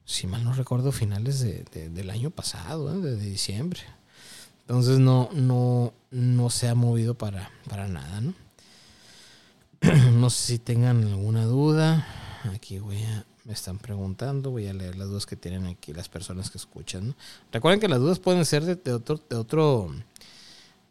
si 0.05 0.27
mal 0.27 0.43
no 0.43 0.53
recuerdo, 0.53 0.91
finales 0.91 1.39
del 1.39 2.09
año 2.09 2.29
pasado, 2.29 2.93
¿eh? 2.93 2.97
de 2.97 3.15
diciembre. 3.17 3.81
Entonces 4.61 4.99
no, 4.99 5.29
no, 5.33 5.93
no 6.11 6.49
se 6.49 6.67
ha 6.67 6.75
movido 6.75 7.15
para, 7.15 7.49
para 7.67 7.87
nada, 7.87 8.21
¿no? 8.21 8.33
no 10.11 10.29
sé 10.29 10.53
si 10.53 10.59
tengan 10.59 11.03
alguna 11.07 11.45
duda. 11.45 12.05
Aquí 12.53 12.79
voy 12.79 13.01
a, 13.03 13.25
me 13.49 13.55
están 13.55 13.79
preguntando, 13.79 14.51
voy 14.51 14.67
a 14.67 14.73
leer 14.75 14.95
las 14.95 15.07
dudas 15.07 15.25
que 15.25 15.35
tienen 15.35 15.65
aquí 15.65 15.91
las 15.91 16.07
personas 16.07 16.51
que 16.51 16.59
escuchan. 16.59 17.15
Recuerden 17.51 17.79
que 17.79 17.87
las 17.87 17.97
dudas 17.97 18.19
pueden 18.19 18.45
ser 18.45 18.63
de, 18.63 18.93
otro, 18.93 19.19
de 19.27 19.35
otro, 19.35 19.91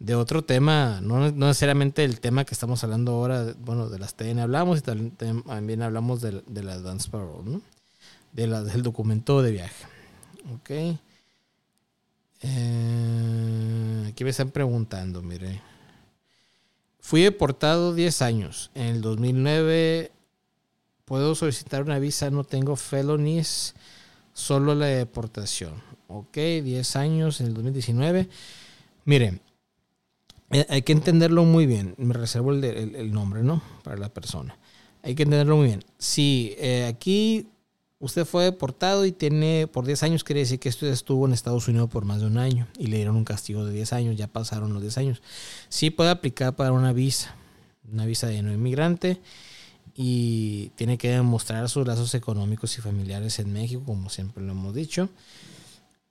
de 0.01 0.17
otro 0.17 0.43
tema, 0.43 1.01
no, 1.01 1.31
necesariamente 1.31 2.03
el 2.03 2.19
tema 2.19 2.45
que 2.45 2.55
estamos 2.55 2.83
hablando 2.83 3.13
ahora, 3.13 3.55
bueno, 3.61 3.89
de 3.89 4.01
las 4.01 4.15
TN 4.15 4.41
hablamos 4.41 4.81
y 4.81 4.83
también, 4.83 5.83
hablamos 5.83 6.21
de, 6.21 6.43
de 6.49 6.63
la 6.65 6.81
Dance 6.81 7.09
Parole, 7.09 7.49
¿no? 7.49 7.63
De 8.33 8.49
la, 8.49 8.65
del 8.65 8.83
documento 8.83 9.41
de 9.41 9.53
viaje. 9.53 9.87
Ok. 10.57 10.99
Eh, 12.43 14.07
aquí 14.09 14.25
me 14.25 14.31
están 14.31 14.51
preguntando, 14.51 15.23
mire. 15.23 15.63
Fui 16.99 17.23
deportado 17.23 17.95
10 17.95 18.21
años. 18.23 18.73
En 18.75 18.87
el 18.87 19.01
2009 19.01 20.11
puedo 21.09 21.35
solicitar 21.35 21.83
una 21.83 21.99
visa, 21.99 22.31
no 22.31 22.45
tengo 22.45 22.77
felonies, 22.77 23.75
solo 24.35 24.75
la 24.75 24.87
deportación. 24.87 25.73
Ok, 26.07 26.37
10 26.37 26.97
años 26.97 27.41
en 27.41 27.47
el 27.47 27.55
2019. 27.55 28.29
Miren, 29.07 29.41
eh, 30.51 30.67
hay 30.69 30.83
que 30.83 30.93
entenderlo 30.93 31.45
muy 31.45 31.65
bien. 31.65 31.95
Me 31.97 32.13
reservo 32.13 32.53
el, 32.53 33.11
nombre, 33.11 33.43
¿no? 33.43 33.63
Para 33.83 33.97
la 33.97 34.11
persona. 34.11 34.59
Hay 35.03 35.15
que 35.15 35.23
entenderlo 35.23 35.57
muy 35.57 35.69
bien. 35.69 35.85
Si 35.97 36.55
eh, 36.59 36.85
aquí 36.87 37.49
Usted 38.01 38.25
fue 38.25 38.45
deportado 38.45 39.05
y 39.07 39.11
tiene 39.11 39.67
por 39.67 39.85
10 39.85 40.05
años, 40.05 40.23
quiere 40.23 40.39
decir 40.39 40.61
que 40.61 40.69
usted 40.69 40.87
estuvo 40.87 41.27
en 41.27 41.33
Estados 41.33 41.67
Unidos 41.67 41.91
por 41.91 42.05
más 42.05 42.21
de 42.21 42.29
un 42.29 42.39
año 42.39 42.69
y 42.79 42.87
le 42.87 42.99
dieron 42.99 43.17
un 43.17 43.25
castigo 43.25 43.65
de 43.65 43.73
10 43.73 43.93
años, 43.93 44.17
ya 44.17 44.29
pasaron 44.29 44.73
los 44.73 44.83
10 44.83 44.99
años. 44.99 45.23
Sí 45.69 45.91
puede 45.91 46.11
aplicar 46.11 46.55
para 46.55 46.71
una 46.71 46.93
visa, 46.93 47.35
una 47.91 48.07
visa 48.07 48.29
de 48.29 48.41
no 48.41 48.53
inmigrante 48.53 49.21
y 50.01 50.71
tiene 50.77 50.97
que 50.97 51.11
demostrar 51.11 51.69
sus 51.69 51.85
lazos 51.85 52.15
económicos 52.15 52.79
y 52.79 52.81
familiares 52.81 53.41
en 53.41 53.53
México, 53.53 53.83
como 53.85 54.09
siempre 54.11 54.45
lo 54.45 54.53
hemos 54.53 54.73
dicho. 54.73 55.09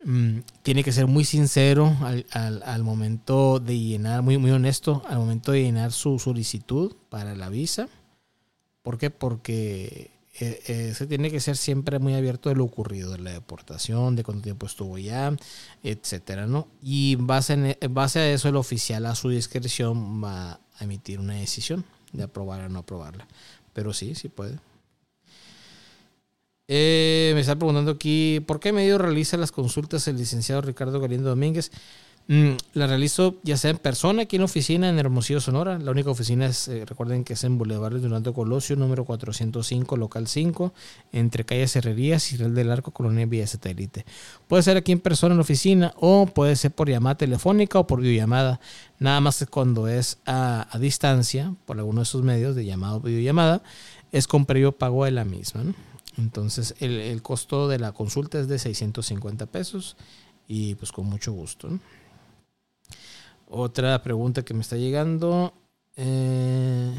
Mm, 0.03 0.39
tiene 0.61 0.83
que 0.83 0.91
ser 0.91 1.07
muy 1.07 1.23
sincero 1.23 1.95
al, 2.31 2.83
momento 2.83 3.61
de 3.61 3.79
llenar, 3.79 4.23
muy, 4.23 4.37
muy 4.37 4.51
honesto 4.51 5.03
al 5.07 5.19
momento 5.19 5.53
de 5.53 5.63
llenar 5.63 5.93
su 5.93 6.19
solicitud 6.19 6.97
para 7.07 7.33
la 7.33 7.47
visa. 7.47 7.87
¿Por 8.81 8.97
qué? 8.97 9.09
Porque 9.09 10.11
eh, 10.37 10.61
eh, 10.67 10.93
se 10.93 11.07
tiene 11.07 11.31
que 11.31 11.39
ser 11.39 11.55
siempre 11.55 11.97
muy 11.97 12.13
abierto 12.13 12.49
de 12.49 12.55
lo 12.55 12.65
ocurrido, 12.65 13.13
de 13.13 13.19
la 13.19 13.31
deportación, 13.31 14.17
de 14.17 14.25
cuánto 14.25 14.43
tiempo 14.43 14.65
estuvo 14.65 14.97
ya, 14.97 15.33
etcétera, 15.81 16.45
¿no? 16.45 16.67
Y 16.83 17.13
en 17.13 17.25
base, 17.25 17.77
en 17.79 17.93
base 17.93 18.19
a 18.19 18.29
eso, 18.33 18.49
el 18.49 18.57
oficial 18.57 19.05
a 19.05 19.15
su 19.15 19.29
discreción 19.29 20.21
va 20.21 20.59
a 20.77 20.83
emitir 20.83 21.21
una 21.21 21.35
decisión 21.35 21.85
de 22.11 22.23
aprobar 22.23 22.65
o 22.65 22.69
no 22.69 22.79
aprobarla. 22.79 23.27
Pero 23.77 23.93
sí, 23.93 24.15
sí 24.15 24.27
puede. 24.27 24.57
Eh, 26.67 27.29
me 27.35 27.41
está 27.41 27.55
preguntando 27.55 27.91
aquí, 27.91 28.43
¿por 28.47 28.59
qué 28.59 28.73
medio 28.73 28.97
realiza 28.97 29.37
las 29.37 29.51
consultas 29.51 30.07
el 30.07 30.17
licenciado 30.17 30.61
Ricardo 30.61 30.99
Galindo 30.99 31.29
Domínguez? 31.29 31.71
Mm, 32.29 32.57
la 32.73 32.87
realizo 32.87 33.37
ya 33.43 33.55
sea 33.55 33.71
en 33.71 33.77
persona, 33.77 34.23
aquí 34.23 34.35
en 34.35 34.41
oficina 34.41 34.89
en 34.89 34.99
Hermosillo, 34.99 35.39
Sonora. 35.39 35.79
La 35.79 35.91
única 35.91 36.09
oficina 36.09 36.45
es, 36.45 36.67
eh, 36.67 36.83
recuerden 36.85 37.23
que 37.23 37.33
es 37.33 37.43
en 37.45 37.57
Boulevard 37.57 38.01
Donaldo 38.01 38.33
Colosio, 38.33 38.75
número 38.75 39.05
405, 39.05 39.95
local 39.95 40.27
5, 40.27 40.73
entre 41.13 41.45
calle 41.45 41.65
Herrerías 41.73 42.33
y 42.33 42.37
Real 42.37 42.53
del 42.53 42.69
Arco, 42.69 42.91
Colonia 42.91 43.25
Vía 43.25 43.47
Satélite. 43.47 44.05
Puede 44.49 44.61
ser 44.63 44.75
aquí 44.75 44.91
en 44.91 44.99
persona 44.99 45.33
en 45.33 45.37
la 45.37 45.43
oficina 45.43 45.93
o 45.95 46.25
puede 46.25 46.57
ser 46.57 46.71
por 46.71 46.89
llamada 46.89 47.15
telefónica 47.15 47.79
o 47.79 47.87
por 47.87 48.01
videollamada. 48.01 48.59
Nada 48.99 49.21
más 49.21 49.45
cuando 49.49 49.87
es 49.87 50.17
a, 50.25 50.67
distancia, 50.81 51.53
por 51.65 51.77
alguno 51.77 52.01
de 52.01 52.03
esos 52.03 52.23
medios 52.23 52.57
de 52.57 52.65
llamada 52.65 52.95
o 52.95 52.99
videollamada, 52.99 53.63
es 54.11 54.27
con 54.27 54.45
previo 54.45 54.73
pago 54.73 55.05
de 55.05 55.11
la 55.11 55.23
misma. 55.23 55.63
Entonces, 56.17 56.75
el, 56.79 56.99
el, 56.99 57.21
costo 57.21 57.69
de 57.69 57.79
la 57.79 57.93
consulta 57.93 58.37
es 58.39 58.49
de 58.49 58.59
650 58.59 59.45
pesos 59.45 59.95
y 60.47 60.75
pues 60.75 60.91
con 60.91 61.05
mucho 61.05 61.31
gusto. 61.31 61.69
Otra 63.49 64.01
pregunta 64.03 64.43
que 64.43 64.53
me 64.53 64.61
está 64.61 64.75
llegando. 64.75 65.53
Eh, 65.95 66.93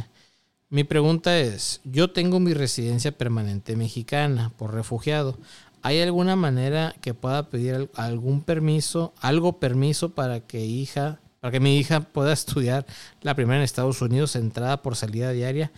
mi 0.71 0.85
pregunta 0.85 1.39
es, 1.39 1.81
yo 1.85 2.11
tengo 2.11 2.41
mi 2.41 2.55
residencia 2.55 3.13
permanente 3.13 3.77
mexicana 3.77 4.53
por 4.57 4.75
refugiado. 4.75 5.39
¿Hay 5.83 6.01
alguna 6.01 6.37
manera 6.37 6.95
que 7.01 7.15
pueda 7.15 7.51
pedir 7.51 7.91
algún 7.95 8.43
permiso, 8.43 9.13
algo 9.21 9.61
permiso 9.61 10.11
para 10.11 10.41
que 10.41 10.65
hija, 10.65 11.21
para 11.41 11.53
que 11.53 11.61
mi 11.61 11.79
hija 11.79 12.01
pueda 12.01 12.33
estudiar 12.35 12.87
la 13.23 13.35
primera 13.35 13.59
en 13.59 13.65
Estados 13.65 14.01
Unidos, 14.03 14.35
entrada 14.35 14.83
por 14.83 14.97
salida 14.97 15.31
diaria? 15.33 15.71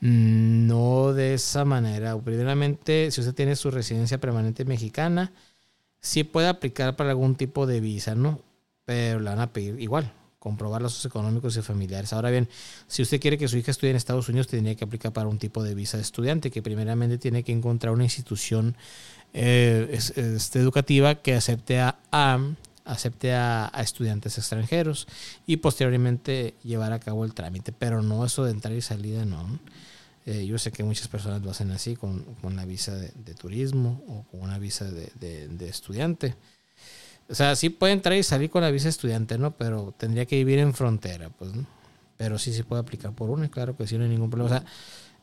Mm, 0.00 0.66
no 0.66 1.12
de 1.12 1.34
esa 1.34 1.64
manera. 1.64 2.18
Primeramente, 2.18 3.10
si 3.10 3.20
usted 3.20 3.34
tiene 3.34 3.56
su 3.56 3.70
residencia 3.70 4.18
permanente 4.18 4.64
mexicana, 4.64 5.32
sí 6.00 6.24
puede 6.24 6.48
aplicar 6.48 6.96
para 6.96 7.10
algún 7.10 7.36
tipo 7.36 7.66
de 7.66 7.80
visa, 7.80 8.14
¿no? 8.14 8.40
Pero 8.86 9.20
le 9.20 9.28
van 9.28 9.40
a 9.40 9.52
pedir 9.52 9.78
igual, 9.80 10.10
comprobar 10.38 10.80
los 10.80 11.04
económicos 11.04 11.56
y 11.56 11.62
familiares. 11.62 12.12
Ahora 12.12 12.30
bien, 12.30 12.48
si 12.86 13.02
usted 13.02 13.20
quiere 13.20 13.36
que 13.36 13.48
su 13.48 13.58
hija 13.58 13.72
estudie 13.72 13.90
en 13.90 13.96
Estados 13.96 14.28
Unidos, 14.28 14.46
tendría 14.46 14.76
que 14.76 14.84
aplicar 14.84 15.12
para 15.12 15.28
un 15.28 15.38
tipo 15.38 15.62
de 15.62 15.74
visa 15.74 15.96
de 15.98 16.04
estudiante, 16.04 16.52
que 16.52 16.62
primeramente 16.62 17.18
tiene 17.18 17.42
que 17.42 17.52
encontrar 17.52 17.92
una 17.92 18.04
institución 18.04 18.76
eh, 19.34 19.88
este, 19.90 20.60
educativa 20.60 21.16
que 21.16 21.34
acepte 21.34 21.80
a, 21.80 21.98
acepte 22.84 23.34
a, 23.34 23.72
estudiantes 23.78 24.38
extranjeros 24.38 25.08
y 25.46 25.56
posteriormente 25.56 26.54
llevar 26.62 26.92
a 26.92 27.00
cabo 27.00 27.24
el 27.24 27.34
trámite, 27.34 27.72
pero 27.72 28.02
no 28.02 28.24
eso 28.24 28.44
de 28.44 28.52
entrar 28.52 28.74
y 28.74 28.82
salida, 28.82 29.24
no. 29.24 29.58
Eh, 30.26 30.46
yo 30.46 30.58
sé 30.58 30.70
que 30.70 30.84
muchas 30.84 31.08
personas 31.08 31.42
lo 31.42 31.50
hacen 31.50 31.72
así 31.72 31.96
con, 31.96 32.22
con 32.40 32.54
la 32.54 32.64
visa 32.64 32.94
de, 32.94 33.34
turismo 33.34 34.02
o 34.08 34.22
con 34.30 34.42
una 34.42 34.58
visa 34.58 34.84
de, 34.84 35.10
de 35.48 35.68
estudiante. 35.68 36.36
O 37.28 37.34
sea, 37.34 37.56
sí 37.56 37.70
puede 37.70 37.92
entrar 37.92 38.16
y 38.16 38.22
salir 38.22 38.50
con 38.50 38.62
la 38.62 38.70
visa 38.70 38.88
estudiante, 38.88 39.36
¿no? 39.38 39.56
Pero 39.56 39.92
tendría 39.96 40.26
que 40.26 40.36
vivir 40.36 40.58
en 40.58 40.74
frontera, 40.74 41.30
pues, 41.30 41.54
¿no? 41.54 41.66
Pero 42.16 42.38
sí 42.38 42.52
se 42.52 42.64
puede 42.64 42.80
aplicar 42.82 43.12
por 43.12 43.30
una, 43.30 43.48
claro 43.50 43.76
que 43.76 43.86
sí, 43.86 43.98
no 43.98 44.04
hay 44.04 44.10
ningún 44.10 44.30
problema. 44.30 44.56
O 44.56 44.60
sea, 44.60 44.68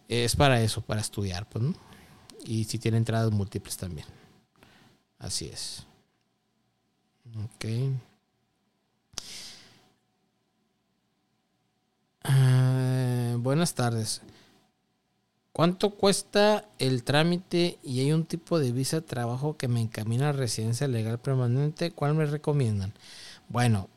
es 0.10 0.36
para 0.36 0.62
eso, 0.62 0.82
para 0.82 1.02
estudiar, 1.02 1.48
pues, 1.50 1.64
¿no? 1.64 1.74
Y 2.46 2.66
si 2.66 2.78
tiene 2.78 2.98
entradas 2.98 3.32
múltiples 3.32 3.78
también. 3.78 4.06
Así 5.18 5.46
es. 5.46 5.86
Ok. 7.46 7.66
Ah, 12.24 13.36
buenas 13.40 13.74
tardes. 13.74 14.22
¿Cuánto 15.54 15.92
cuesta 15.92 16.68
el 16.80 17.04
trámite 17.04 17.78
y 17.84 18.00
hay 18.00 18.12
un 18.12 18.26
tipo 18.26 18.58
de 18.58 18.72
visa 18.72 18.98
de 18.98 19.02
trabajo 19.04 19.56
que 19.56 19.68
me 19.68 19.82
encamina 19.82 20.30
a 20.30 20.32
residencia 20.32 20.88
legal 20.88 21.20
permanente? 21.20 21.92
¿Cuál 21.92 22.16
me 22.16 22.26
recomiendan? 22.26 22.92
Bueno, 23.50 23.88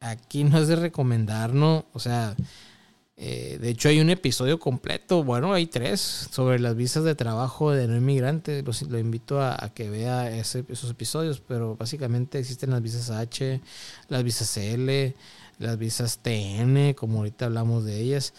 aquí 0.00 0.42
no 0.44 0.58
es 0.58 0.68
de 0.68 0.76
recomendar, 0.76 1.52
¿no? 1.52 1.84
O 1.92 2.00
sea, 2.00 2.34
eh, 3.18 3.58
de 3.60 3.68
hecho 3.68 3.90
hay 3.90 4.00
un 4.00 4.08
episodio 4.08 4.58
completo, 4.58 5.22
bueno, 5.22 5.52
hay 5.52 5.66
tres, 5.66 6.00
sobre 6.00 6.58
las 6.58 6.74
visas 6.76 7.04
de 7.04 7.14
trabajo 7.14 7.72
de 7.72 7.86
no 7.88 7.96
inmigrante. 7.96 8.64
Lo, 8.88 8.98
invito 8.98 9.42
a, 9.42 9.70
que 9.74 9.90
vea 9.90 10.34
esos 10.34 10.90
episodios, 10.90 11.40
pero 11.40 11.76
básicamente 11.76 12.38
existen 12.38 12.70
las 12.70 12.80
visas 12.80 13.10
H, 13.10 13.60
las 14.08 14.24
visas 14.24 14.56
L, 14.56 15.14
las 15.58 15.78
visas 15.78 16.20
TN, 16.22 16.94
como 16.94 17.18
ahorita 17.18 17.44
hablamos 17.44 17.84
de 17.84 18.00
ellas. 18.00 18.32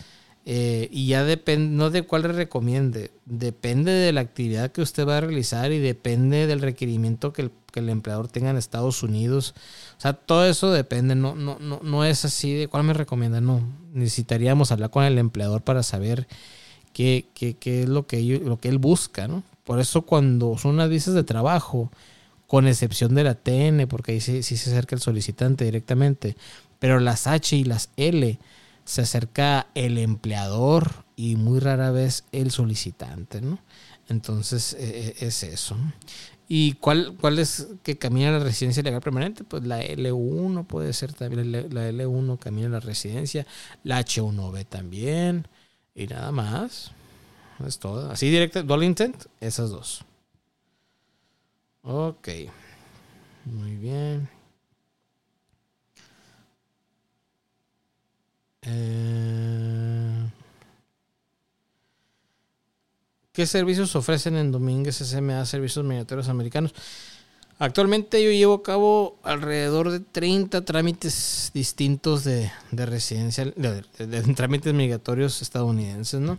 Eh, 0.45 0.89
y 0.91 1.07
ya 1.07 1.23
depende, 1.23 1.73
no 1.73 1.89
de 1.89 2.01
cuál 2.01 2.23
le 2.23 2.27
recomiende, 2.29 3.11
depende 3.25 3.93
de 3.93 4.11
la 4.11 4.19
actividad 4.21 4.73
que 4.73 4.81
usted 4.81 5.07
va 5.07 5.17
a 5.17 5.21
realizar 5.21 5.71
y 5.71 5.79
depende 5.79 6.47
del 6.47 6.59
requerimiento 6.59 7.31
que 7.31 7.43
el, 7.43 7.51
que 7.71 7.79
el 7.79 7.89
empleador 7.89 8.27
tenga 8.27 8.49
en 8.49 8.57
Estados 8.57 9.03
Unidos. 9.03 9.53
O 9.97 10.01
sea, 10.01 10.13
todo 10.13 10.45
eso 10.45 10.71
depende, 10.71 11.15
no, 11.15 11.35
no, 11.35 11.57
no, 11.59 11.79
no 11.81 12.03
es 12.03 12.25
así 12.25 12.53
de 12.53 12.67
cuál 12.67 12.83
me 12.83 12.93
recomienda, 12.93 13.39
no. 13.39 13.61
Necesitaríamos 13.93 14.71
hablar 14.73 14.89
con 14.89 15.05
el 15.05 15.17
empleador 15.17 15.61
para 15.61 15.81
saber 15.81 16.27
qué, 16.91 17.25
qué, 17.33 17.55
qué 17.55 17.83
es 17.83 17.89
lo 17.89 18.05
que, 18.05 18.21
lo 18.43 18.57
que 18.57 18.67
él 18.67 18.79
busca, 18.79 19.29
¿no? 19.29 19.43
Por 19.63 19.79
eso 19.79 20.01
cuando 20.01 20.57
son 20.57 20.75
unas 20.75 20.89
visas 20.89 21.13
de 21.13 21.23
trabajo, 21.23 21.89
con 22.47 22.67
excepción 22.67 23.15
de 23.15 23.23
la 23.23 23.35
TN, 23.35 23.87
porque 23.87 24.11
ahí 24.11 24.21
sí, 24.21 24.43
sí 24.43 24.57
se 24.57 24.69
acerca 24.69 24.95
el 24.95 25.01
solicitante 25.01 25.65
directamente, 25.65 26.35
pero 26.79 26.99
las 26.99 27.27
H 27.27 27.55
y 27.55 27.63
las 27.63 27.89
L, 27.97 28.37
se 28.85 29.01
acerca 29.01 29.67
el 29.75 29.97
empleador 29.97 31.05
y 31.15 31.35
muy 31.35 31.59
rara 31.59 31.91
vez 31.91 32.25
el 32.31 32.51
solicitante, 32.51 33.41
¿no? 33.41 33.59
Entonces 34.09 34.73
e, 34.73 35.15
e, 35.19 35.27
es 35.27 35.43
eso. 35.43 35.77
¿Y 36.47 36.73
cuál, 36.73 37.15
cuál 37.19 37.39
es 37.39 37.67
que 37.83 37.97
camina 37.97 38.31
la 38.31 38.39
residencia 38.39 38.83
legal 38.83 39.01
permanente? 39.01 39.43
Pues 39.43 39.63
la 39.63 39.81
L1 39.81 40.67
puede 40.67 40.93
ser 40.93 41.13
también, 41.13 41.51
la 41.51 41.89
L1 41.89 42.37
camina 42.37 42.69
la 42.69 42.79
residencia, 42.79 43.47
la 43.83 43.99
H1B 43.99 44.65
también, 44.67 45.47
y 45.95 46.07
nada 46.07 46.31
más. 46.31 46.91
Es 47.65 47.79
todo. 47.79 48.11
Así 48.11 48.29
directo, 48.29 48.61
dual 48.63 48.83
intent, 48.83 49.25
esas 49.39 49.69
dos. 49.69 50.05
Ok. 51.83 52.29
Muy 53.45 53.75
bien. 53.75 54.29
Eh, 58.65 60.29
¿Qué 63.33 63.47
servicios 63.47 63.95
ofrecen 63.95 64.35
en 64.35 64.51
Domínguez 64.51 64.97
SMA 64.97 65.45
Servicios 65.45 65.83
Migratorios 65.83 66.29
Americanos? 66.29 66.73
Actualmente 67.59 68.23
yo 68.23 68.31
llevo 68.31 68.55
a 68.55 68.63
cabo 68.63 69.17
alrededor 69.23 69.89
de 69.89 69.99
30 69.99 70.65
trámites 70.65 71.51
distintos 71.53 72.23
de, 72.23 72.51
residencia, 72.71 73.45
de, 73.45 74.33
trámites 74.35 74.73
migratorios 74.73 75.41
estadounidenses, 75.41 76.19
¿no? 76.19 76.37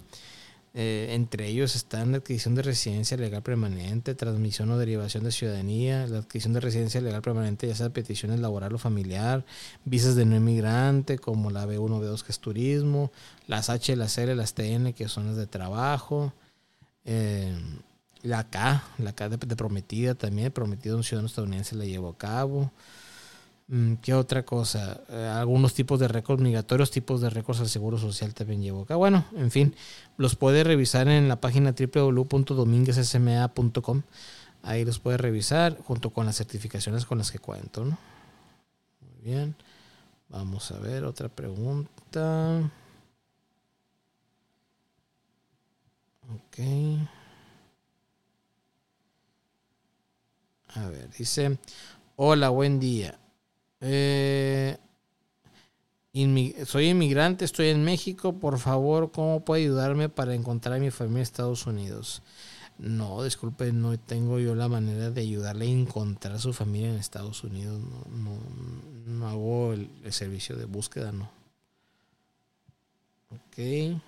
Eh, 0.77 1.15
entre 1.15 1.47
ellos 1.47 1.77
están 1.77 2.11
la 2.11 2.19
adquisición 2.19 2.57
de 2.57 2.63
residencia 2.63 3.17
legal 3.17 3.45
permanente, 3.45 4.17
transmisión 4.17 4.73
o 4.73 4.77
derivación 4.77 5.23
de 5.23 5.31
ciudadanía, 5.31 6.09
la 6.09 6.19
adquisición 6.19 6.53
de 6.53 6.59
residencia 6.59 7.01
legal 7.01 7.23
permanente, 7.23 7.69
ya 7.69 7.77
sea 7.77 7.91
peticiones 7.91 8.41
laboral 8.41 8.75
o 8.75 8.79
familiar, 8.79 9.45
visas 9.85 10.17
de 10.17 10.25
no 10.25 10.35
inmigrante 10.35 11.17
como 11.17 11.53
la 11.53 11.65
B1, 11.65 12.01
B2 12.01 12.23
que 12.23 12.33
es 12.33 12.41
turismo, 12.41 13.13
las 13.47 13.71
H, 13.71 13.95
las 13.95 14.19
L, 14.19 14.35
las 14.35 14.55
TN 14.55 14.93
que 14.95 15.09
son 15.09 15.29
las 15.29 15.37
de 15.37 15.47
trabajo, 15.47 16.33
eh, 17.05 17.57
la 18.23 18.51
K, 18.51 18.83
la 18.99 19.13
K 19.13 19.29
de, 19.29 19.39
prometida 19.39 20.17
también, 20.17 20.51
prometido 20.51 20.97
a 20.97 20.99
un 20.99 21.05
ciudadano 21.05 21.29
estadounidense 21.29 21.77
la 21.77 21.85
llevo 21.85 22.09
a 22.09 22.19
cabo. 22.19 22.73
Mm, 23.69 23.95
¿Qué 23.97 24.15
otra 24.15 24.45
cosa? 24.45 25.01
Eh, 25.09 25.31
algunos 25.35 25.73
tipos 25.75 25.99
de 25.99 26.07
récords 26.09 26.43
migratorios, 26.43 26.91
tipos 26.91 27.21
de 27.23 27.31
récords 27.31 27.61
al 27.61 27.69
Seguro 27.69 27.97
Social 27.99 28.35
también 28.35 28.63
llevo 28.63 28.83
acá. 28.83 28.97
Bueno, 28.97 29.25
en 29.37 29.51
fin, 29.51 29.75
los 30.19 30.37
puede 30.37 30.65
revisar 30.65 31.09
en 31.09 31.29
la 31.29 31.41
página 31.41 31.73
www.dominguezsma.com. 31.73 34.03
Ahí 34.63 34.85
los 34.85 34.99
puede 34.99 35.17
revisar 35.19 35.79
junto 35.79 36.11
con 36.11 36.27
las 36.27 36.37
certificaciones 36.37 37.05
con 37.07 37.19
las 37.19 37.31
que 37.31 37.39
cuento. 37.39 37.85
Muy 37.85 37.97
bien. 39.23 39.55
Vamos 40.29 40.71
a 40.73 40.79
ver 40.79 41.05
otra 41.05 41.29
pregunta. 41.29 42.71
Ok. 46.35 46.59
A 50.75 50.89
ver, 50.89 51.09
dice, 51.17 51.59
hola, 52.17 52.49
buen 52.49 52.81
día. 52.81 53.19
Eh, 53.87 54.79
soy 56.65 56.89
inmigrante, 56.89 57.45
estoy 57.45 57.69
en 57.69 57.85
México. 57.85 58.39
Por 58.39 58.59
favor, 58.59 59.13
¿cómo 59.13 59.45
puede 59.45 59.63
ayudarme 59.63 60.09
para 60.09 60.35
encontrar 60.35 60.77
a 60.77 60.79
mi 60.79 60.91
familia 60.91 61.19
en 61.19 61.23
Estados 61.23 61.67
Unidos? 61.67 62.23
No, 62.79 63.23
disculpe, 63.23 63.73
no 63.73 63.97
tengo 63.99 64.39
yo 64.39 64.55
la 64.55 64.69
manera 64.69 65.11
de 65.11 65.21
ayudarle 65.21 65.67
a 65.67 65.69
encontrar 65.69 66.37
a 66.37 66.39
su 66.39 66.53
familia 66.53 66.89
en 66.89 66.97
Estados 66.97 67.45
Unidos. 67.45 67.79
No, 68.11 68.39
no, 69.07 69.29
hago 69.29 69.75
el, 69.75 69.91
el, 70.03 70.13
servicio 70.13 70.57
de 70.57 70.65
búsqueda, 70.65 71.13
no. 71.13 71.31
Ok. 73.31 74.01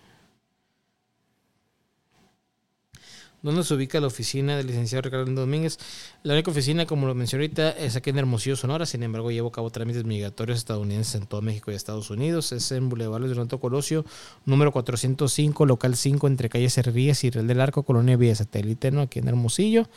¿Dónde 3.47 3.63
se 3.63 3.75
ubica 3.75 4.01
la 4.01 4.09
oficina 4.09 4.57
del 4.57 4.67
licenciado 4.67 5.03
Ricardo 5.03 5.31
Domínguez? 5.31 5.79
La 6.25 6.33
única 6.33 6.51
oficina, 6.51 6.85
como 6.85 7.07
lo 7.07 7.15
mencioné 7.15 7.45
ahorita, 7.45 7.71
es 7.71 7.95
aquí 7.95 8.11
en 8.11 8.19
Hermosillo, 8.19 8.57
Sonora. 8.57 8.87
Sin 8.87 9.05
embargo, 9.05 9.31
llevo 9.31 9.51
a 9.51 9.53
cabo 9.53 9.71
trámites 9.71 10.05
migratorios 10.05 10.59
estadounidenses 10.59 11.15
en 11.15 11.29
todo 11.29 11.43
México 11.43 11.71
y 11.71 11.77
Estados 11.77 12.11
Unidos. 12.11 12.51
Es 12.51 12.73
en 12.73 12.89
Boulevard 12.89 13.21
Luis 13.21 13.37
Renato 13.37 13.61
Colosio, 13.61 14.05
número 14.47 14.73
405, 14.73 15.65
local 15.65 15.95
5, 15.95 16.27
entre 16.27 16.49
calle 16.49 16.69
Servías 16.69 17.23
y 17.23 17.31
Real 17.31 17.47
del 17.47 17.61
Arco, 17.61 17.85
Colonia 17.85 18.17
Vía 18.17 18.35
Satélite, 18.35 18.91
¿no? 18.91 19.03
aquí 19.03 19.21
en 19.21 19.29
Hermosillo. 19.29 19.89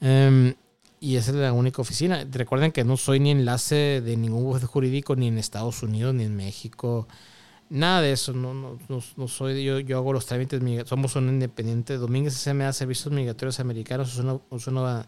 Um, 0.00 0.54
y 1.00 1.16
esa 1.16 1.32
es 1.32 1.36
la 1.36 1.52
única 1.52 1.82
oficina. 1.82 2.26
Recuerden 2.30 2.72
que 2.72 2.84
no 2.84 2.96
soy 2.96 3.20
ni 3.20 3.30
enlace 3.30 4.00
de 4.00 4.16
ningún 4.16 4.44
bufete 4.44 4.64
jurídico 4.64 5.16
ni 5.16 5.28
en 5.28 5.36
Estados 5.36 5.82
Unidos 5.82 6.14
ni 6.14 6.24
en 6.24 6.34
México. 6.34 7.06
Nada 7.70 8.00
de 8.00 8.10
eso, 8.10 8.32
no, 8.32 8.52
no, 8.52 8.78
no, 8.88 9.28
soy 9.28 9.62
yo, 9.62 9.78
yo 9.78 9.96
hago 9.96 10.12
los 10.12 10.26
trámites, 10.26 10.60
somos 10.88 11.14
un 11.14 11.28
independiente. 11.28 11.98
Domínguez 11.98 12.34
SMA 12.34 12.72
Servicios 12.72 13.14
Migratorios 13.14 13.60
Americanos, 13.60 14.12
es 14.12 14.18
una, 14.18 14.40
es, 14.50 14.66
una, 14.66 15.06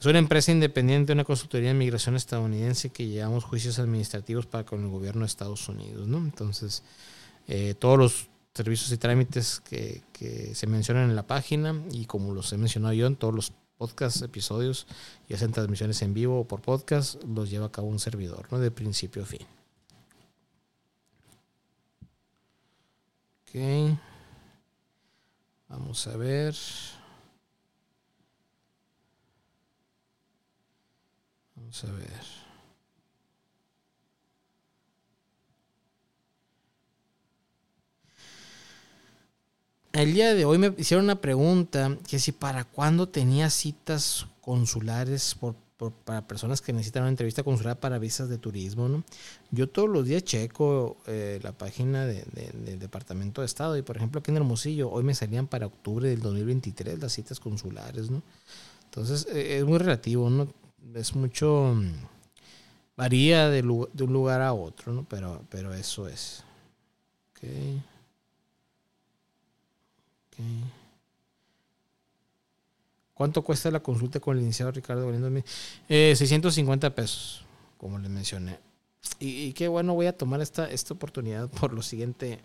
es 0.00 0.06
una 0.06 0.18
empresa 0.18 0.52
independiente, 0.52 1.12
una 1.12 1.24
consultoría 1.24 1.68
de 1.68 1.74
migración 1.74 2.16
estadounidense 2.16 2.88
que 2.88 3.06
llevamos 3.06 3.44
juicios 3.44 3.78
administrativos 3.78 4.46
para 4.46 4.64
con 4.64 4.84
el 4.84 4.88
gobierno 4.88 5.20
de 5.20 5.26
Estados 5.26 5.68
Unidos, 5.68 6.08
¿no? 6.08 6.16
Entonces, 6.16 6.82
eh, 7.46 7.74
todos 7.78 7.98
los 7.98 8.28
servicios 8.54 8.90
y 8.90 8.96
trámites 8.96 9.60
que, 9.60 10.02
que, 10.14 10.54
se 10.54 10.66
mencionan 10.66 11.10
en 11.10 11.14
la 11.14 11.26
página 11.26 11.78
y 11.92 12.06
como 12.06 12.32
los 12.32 12.54
he 12.54 12.56
mencionado 12.56 12.94
yo 12.94 13.06
en 13.06 13.16
todos 13.16 13.34
los 13.34 13.52
podcasts, 13.76 14.22
episodios, 14.22 14.86
y 15.28 15.34
hacen 15.34 15.52
transmisiones 15.52 16.00
en 16.00 16.14
vivo 16.14 16.40
o 16.40 16.48
por 16.48 16.62
podcast, 16.62 17.22
los 17.24 17.50
lleva 17.50 17.66
a 17.66 17.72
cabo 17.72 17.88
un 17.88 17.98
servidor, 17.98 18.48
¿no? 18.50 18.58
De 18.58 18.70
principio 18.70 19.24
a 19.24 19.26
fin. 19.26 19.46
Vamos 25.68 26.06
a 26.06 26.16
ver. 26.18 26.54
Vamos 31.54 31.84
a 31.84 31.92
ver. 31.92 32.20
El 39.92 40.12
día 40.12 40.34
de 40.34 40.44
hoy 40.44 40.58
me 40.58 40.74
hicieron 40.76 41.04
una 41.04 41.22
pregunta 41.22 41.96
que 42.06 42.18
si 42.18 42.32
para 42.32 42.64
cuándo 42.64 43.08
tenía 43.08 43.48
citas 43.48 44.26
consulares 44.46 45.36
para 46.04 46.28
personas 46.28 46.60
que 46.60 46.72
necesitan 46.72 47.02
una 47.02 47.10
entrevista 47.10 47.42
consular 47.42 47.80
para 47.80 47.98
visas 47.98 48.28
de 48.28 48.38
turismo. 48.38 48.88
¿no? 48.88 49.02
Yo 49.50 49.68
todos 49.68 49.88
los 49.88 50.06
días 50.06 50.22
checo 50.22 50.98
eh, 51.06 51.40
la 51.42 51.50
página 51.50 52.06
de, 52.06 52.24
del 52.54 52.78
Departamento 52.78 53.40
de 53.40 53.46
Estado 53.46 53.76
y 53.76 53.82
por 53.82 53.96
ejemplo 53.96 54.20
aquí 54.20 54.30
en 54.30 54.36
Hermosillo 54.36 54.88
hoy 54.88 55.02
me 55.02 55.16
salían 55.16 55.48
para 55.48 55.66
octubre 55.66 56.08
del 56.08 56.20
2023 56.20 57.00
las 57.00 57.12
citas 57.12 57.40
consulares. 57.40 58.08
¿no? 58.08 58.22
Entonces 58.84 59.26
eh, 59.32 59.58
es 59.58 59.64
muy 59.64 59.78
relativo, 59.78 60.30
¿no? 60.30 60.46
es 60.94 61.16
mucho... 61.16 61.74
Mm, 61.74 61.90
varía 62.96 63.50
de, 63.50 63.62
de, 63.62 64.04
un 64.04 64.12
lugar 64.12 64.42
a 64.42 64.54
otro, 64.54 64.92
¿no? 64.92 65.04
pero, 65.08 65.42
pero 65.50 65.74
eso 65.74 66.08
es. 66.08 66.44
Okay. 67.32 67.82
Okay. 70.28 70.85
¿Cuánto 73.16 73.40
cuesta 73.40 73.70
la 73.70 73.80
consulta 73.80 74.20
con 74.20 74.36
el 74.36 74.40
licenciado 74.40 74.72
Ricardo 74.72 75.06
Galindo? 75.06 75.42
Eh, 75.88 76.14
650 76.14 76.94
pesos, 76.94 77.46
como 77.78 77.98
les 77.98 78.10
mencioné. 78.10 78.58
Y, 79.18 79.54
qué 79.54 79.68
bueno, 79.68 79.94
voy 79.94 80.04
a 80.04 80.14
tomar 80.14 80.42
esta, 80.42 80.70
esta 80.70 80.92
oportunidad 80.92 81.48
por 81.48 81.72
lo 81.72 81.80
siguiente. 81.80 82.40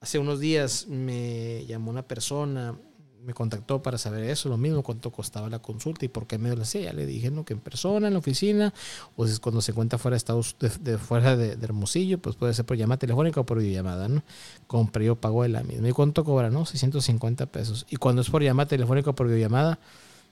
Hace 0.00 0.20
unos 0.20 0.38
días 0.38 0.86
me 0.86 1.66
llamó 1.66 1.90
una 1.90 2.06
persona 2.06 2.78
me 3.24 3.34
contactó 3.34 3.82
para 3.82 3.98
saber 3.98 4.24
eso, 4.24 4.48
lo 4.48 4.56
mismo, 4.56 4.82
cuánto 4.82 5.10
costaba 5.10 5.48
la 5.48 5.58
consulta 5.58 6.04
y 6.04 6.08
por 6.08 6.26
qué 6.26 6.38
me 6.38 6.54
lo 6.54 6.62
hacía. 6.62 6.92
Le 6.92 7.06
dije, 7.06 7.30
no, 7.30 7.44
que 7.44 7.52
en 7.52 7.60
persona, 7.60 8.06
en 8.06 8.14
la 8.14 8.18
oficina, 8.18 8.72
o 9.16 9.26
si 9.26 9.32
es 9.32 9.40
cuando 9.40 9.60
se 9.60 9.72
encuentra 9.72 9.98
fuera 9.98 10.14
de 10.14 10.18
Estados, 10.18 10.56
de, 10.58 10.98
fuera 10.98 11.36
de, 11.36 11.52
Hermosillo, 11.52 12.18
pues 12.18 12.36
puede 12.36 12.54
ser 12.54 12.64
por 12.64 12.76
llamada 12.76 12.98
telefónica 12.98 13.40
o 13.40 13.46
por 13.46 13.58
videollamada, 13.58 14.08
¿no? 14.08 14.22
Compré 14.66 15.06
yo 15.06 15.16
pago 15.16 15.42
de 15.42 15.50
la 15.50 15.62
misma. 15.62 15.88
¿Y 15.88 15.92
cuánto 15.92 16.24
cobra? 16.24 16.50
No, 16.50 16.64
650 16.64 17.46
pesos. 17.46 17.86
Y 17.90 17.96
cuando 17.96 18.22
es 18.22 18.30
por 18.30 18.42
llamada 18.42 18.68
telefónica 18.68 19.10
o 19.10 19.14
por 19.14 19.26
videollamada, 19.26 19.78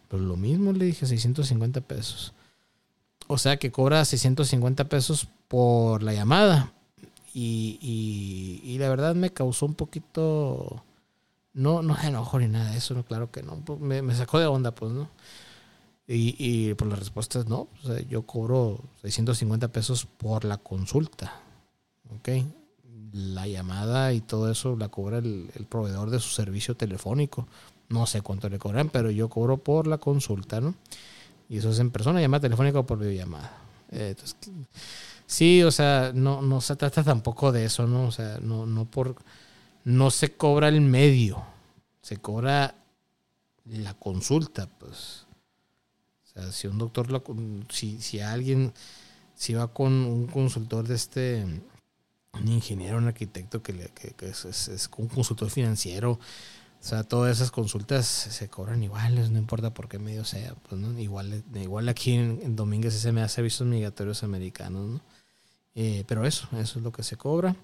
pues 0.09 0.23
lo 0.23 0.37
mismo 0.37 0.73
le 0.73 0.87
dije, 0.87 1.07
650 1.07 1.81
pesos. 1.83 2.33
O 3.27 3.39
sea 3.39 3.57
que 3.57 3.73
cobra 3.73 4.05
650 4.05 4.89
pesos 4.89 5.29
por 5.49 6.03
la 6.03 6.13
llamada. 6.13 6.73
Y, 7.35 7.79
y 8.65 8.79
la 8.79 8.89
verdad 8.89 9.15
me 9.15 9.31
causó 9.31 9.67
un 9.67 9.75
poquito 9.75 10.83
no, 11.57 11.81
no 11.81 11.97
se 11.97 12.09
enojó 12.09 12.39
ni 12.39 12.49
nada 12.49 12.71
de 12.71 12.77
eso, 12.77 12.93
no, 12.93 13.03
claro 13.03 13.31
que 13.31 13.43
no. 13.43 13.57
Pues, 13.65 13.81
me, 13.81 14.15
sacó 14.15 14.39
de 14.39 14.47
onda, 14.47 14.73
pues, 14.73 14.93
¿no? 14.93 15.09
Y, 16.07 16.37
y 16.39 16.75
por 16.75 16.87
las 16.87 16.99
respuestas, 16.99 17.47
no. 17.47 17.69
Yo 18.11 18.27
cobro 18.27 18.79
650 19.01 19.69
pesos 19.69 20.05
por 20.05 20.45
la 20.45 20.59
consulta. 20.59 21.33
¿Ok? 22.15 22.29
La 23.13 23.47
llamada 23.49 24.13
y 24.13 24.21
todo 24.21 24.51
eso 24.51 24.77
la 24.77 24.91
cobra 24.91 25.19
el, 25.19 25.51
proveedor 25.69 26.11
de 26.11 26.21
su 26.21 26.29
servicio 26.29 26.77
telefónico. 26.77 27.49
No 27.89 28.05
sé 28.05 28.21
cuánto 28.21 28.51
le 28.51 28.59
cobran, 28.59 28.91
pero 28.91 29.11
yo 29.11 29.31
cobro 29.31 29.57
por 29.57 29.87
la 29.87 29.97
consulta, 29.97 30.61
¿no? 30.61 30.75
Y 31.49 31.57
eso 31.57 31.71
es 31.71 31.79
en 31.79 31.91
persona, 31.91 32.21
llamada 32.21 32.43
telefónica 32.43 32.81
o 32.81 32.87
por 32.87 32.99
videollamada. 32.99 33.57
Eh, 33.93 34.09
entonces, 34.11 34.37
sí, 35.25 35.63
o 35.63 35.71
sea, 35.71 36.13
no, 36.15 36.43
no 36.43 36.61
se 36.61 36.77
trata 36.77 37.03
tampoco 37.03 37.51
de 37.51 37.65
eso, 37.65 37.87
¿no? 37.87 38.09
O 38.09 38.13
sea, 38.13 38.39
no, 38.43 38.67
no 38.67 38.85
por 38.85 39.17
no 39.87 40.11
se 40.11 40.37
cobra 40.37 40.67
el 40.67 40.81
medio, 40.81 41.45
se 42.03 42.17
cobra 42.17 42.75
la 43.65 43.95
consulta, 43.95 44.69
pues. 44.69 45.27
O 46.25 46.29
sea, 46.29 46.51
si 46.51 46.67
un 46.67 46.77
doctor, 46.77 47.23
si, 47.71 48.01
si 48.01 48.19
alguien, 48.19 48.75
si 49.37 49.55
va 49.55 49.73
con 49.73 49.93
un 49.93 50.27
consultor 50.27 50.89
de 50.89 50.97
este, 50.97 51.45
un 52.33 52.49
ingeniero, 52.49 52.99
un 52.99 53.07
arquitecto 53.07 53.63
que, 53.63 53.75
le, 53.75 53.89
que, 53.91 54.29
es, 54.29 54.91
un 54.97 55.07
consultor 55.07 55.51
financiero, 55.51 56.11
o 56.15 56.19
sea, 56.81 57.05
todas 57.05 57.37
esas 57.37 57.53
consultas 57.53 58.07
se 58.07 58.49
cobran 58.49 58.83
iguales, 58.83 59.31
no 59.31 59.39
importa 59.39 59.73
por 59.73 59.89
qué 59.89 60.01
medio 60.01 60.25
sea. 60.25 60.57
Pues, 60.69 60.81
¿no? 60.81 60.99
igual, 60.99 61.89
aquí 61.89 62.15
en, 62.15 62.41
en 62.43 62.57
Domínguez 62.57 62.93
se 62.95 63.13
me 63.13 63.23
hace 63.23 63.37
servicios 63.37 63.69
migratorios 63.69 64.25
americanos, 64.25 64.89
¿no? 64.89 65.01
Eh, 65.77 66.03
pero 66.09 66.27
eso, 66.27 66.49
eso 66.59 66.81
es 66.81 66.85
lo 66.85 66.91
que 66.91 67.05
se 67.05 67.17
cobra. 67.17 67.55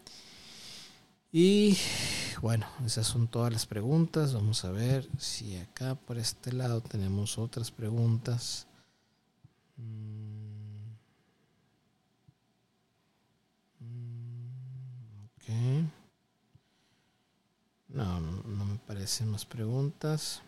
Y 1.34 1.78
bueno, 2.42 2.66
esas 2.84 3.06
son 3.06 3.26
todas 3.26 3.50
las 3.50 3.64
preguntas. 3.64 4.34
Vamos 4.34 4.66
a 4.66 4.70
ver 4.70 5.08
si 5.18 5.56
acá 5.56 5.94
por 5.94 6.18
este 6.18 6.52
lado 6.52 6.82
tenemos 6.82 7.38
otras 7.38 7.70
preguntas. 7.70 8.66
Mm. 9.78 10.92
Ok. 15.24 15.88
No, 17.88 18.20
no, 18.20 18.42
no 18.42 18.64
me 18.66 18.78
parecen 18.86 19.30
más 19.30 19.46
preguntas. 19.46 20.42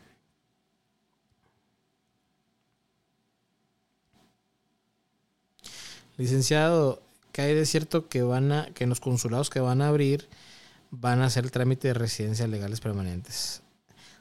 Licenciado, 6.18 7.02
¿qué 7.32 7.42
hay 7.42 7.54
de 7.54 7.64
cierto 7.64 8.08
que 8.08 8.22
van 8.22 8.52
a, 8.52 8.66
que 8.74 8.84
en 8.84 8.90
los 8.90 9.00
consulados 9.00 9.48
que 9.48 9.60
van 9.60 9.80
a 9.80 9.88
abrir 9.88 10.28
van 11.00 11.20
a 11.20 11.26
hacer 11.26 11.44
el 11.44 11.50
trámite 11.50 11.88
de 11.88 11.94
residencias 11.94 12.48
legales 12.48 12.80
permanentes. 12.80 13.62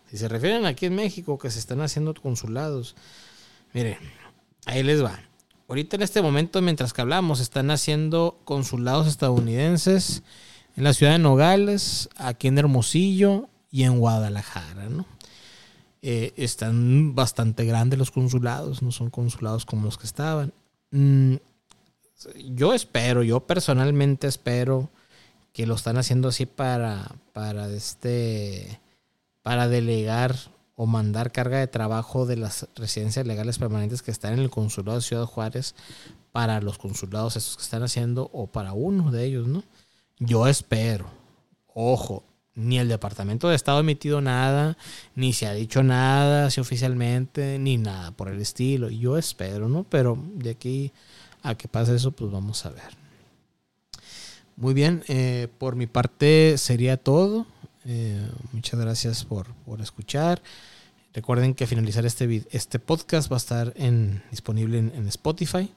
Si 0.10 0.18
se 0.18 0.28
refieren 0.28 0.66
aquí 0.66 0.86
en 0.88 0.96
México 0.96 1.38
que 1.38 1.50
se 1.50 1.60
están 1.60 1.82
haciendo 1.82 2.14
consulados, 2.14 2.96
miren, 3.74 3.98
ahí 4.66 4.84
les 4.84 5.04
va. 5.04 5.20
ahorita 5.68 5.96
en 5.96 6.04
este 6.04 6.22
momento, 6.22 6.62
mientras 6.62 6.94
que 6.94 7.02
hablamos, 7.02 7.40
están 7.40 7.72
haciendo 7.72 8.40
consulados 8.44 9.08
estadounidenses 9.08 10.24
en 10.76 10.84
la 10.84 10.94
ciudad 10.94 11.14
de 11.14 11.20
Nogales, 11.20 12.10
aquí 12.16 12.48
en 12.48 12.58
Hermosillo 12.58 13.50
y 13.72 13.84
en 13.84 14.00
Guadalajara, 14.00 14.90
¿no? 14.90 15.06
Eh, 16.02 16.34
están 16.36 17.16
bastante 17.16 17.66
grandes 17.66 17.98
los 17.98 18.12
consulados, 18.12 18.82
no 18.82 18.92
son 18.92 19.10
consulados 19.10 19.66
como 19.66 19.86
los 19.86 19.98
que 19.98 20.06
estaban. 20.06 20.54
Mm, 20.92 21.36
yo 22.52 22.74
espero, 22.74 23.24
yo 23.24 23.40
personalmente 23.42 24.28
espero 24.28 24.90
que 25.54 25.68
lo 25.68 25.76
están 25.76 25.98
haciendo 25.98 26.28
así 26.28 26.46
para, 26.46 27.16
para 27.32 27.68
este, 27.70 28.82
para 29.44 29.68
delegar 29.68 30.36
o 30.76 30.88
mandar 30.88 31.32
carga 31.32 31.60
de 31.60 31.68
trabajo 31.68 32.26
de 32.26 32.38
las 32.38 32.68
residencias 32.76 33.28
legales 33.28 33.60
permanentes 33.60 34.02
que 34.02 34.12
están 34.12 34.34
en 34.34 34.40
el 34.40 34.50
consulado 34.50 34.98
de 34.98 35.04
Ciudad 35.04 35.26
Juárez 35.26 35.76
para 36.32 36.60
los 36.60 36.80
consulados 36.80 37.36
estos 37.36 37.58
que 37.58 37.64
están 37.64 37.84
haciendo 37.84 38.30
o 38.34 38.48
para 38.48 38.74
uno 38.74 39.12
de 39.12 39.26
ellos, 39.26 39.48
¿no? 39.48 39.64
Yo 40.18 40.48
espero, 40.48 41.06
ojo, 41.74 42.24
ni 42.56 42.80
el 42.80 42.88
Departamento 42.88 43.50
de 43.50 43.56
Estado 43.56 43.78
ha 43.78 43.82
emitido 43.82 44.22
nada, 44.22 44.78
ni 45.16 45.34
se 45.34 45.46
ha 45.46 45.54
dicho 45.54 45.84
nada 45.84 46.48
así 46.48 46.60
oficialmente, 46.62 47.60
ni 47.60 47.78
nada 47.78 48.12
por 48.12 48.30
el 48.30 48.42
estilo. 48.42 48.90
Yo 48.90 49.18
espero, 49.18 49.70
¿no? 49.70 49.84
Pero 49.84 50.18
de 50.36 50.52
aquí 50.52 50.92
a 51.44 51.56
que 51.56 51.68
pase 51.68 51.96
eso, 51.96 52.12
pues 52.12 52.32
vamos 52.32 52.66
a 52.66 52.70
ver. 52.70 53.03
Muy 54.56 54.74
bien, 54.74 55.04
eh, 55.08 55.48
por 55.58 55.76
mi 55.76 55.88
parte 55.88 56.58
sería 56.58 56.98
todo. 56.98 57.48
Eh, 57.86 58.22
muchas 58.52 58.80
gracias 58.80 59.26
por, 59.26 59.48
escuchar. 59.82 60.42
Recuerden 61.14 61.54
que 61.54 61.68
finalizar 61.68 62.06
este, 62.06 62.46
este 62.52 62.80
podcast 62.80 63.32
va 63.32 63.36
a 63.36 63.38
estar 63.38 63.74
en, 63.76 64.24
disponible 64.32 64.78
en, 64.78 65.08
Spotify. 65.08 65.72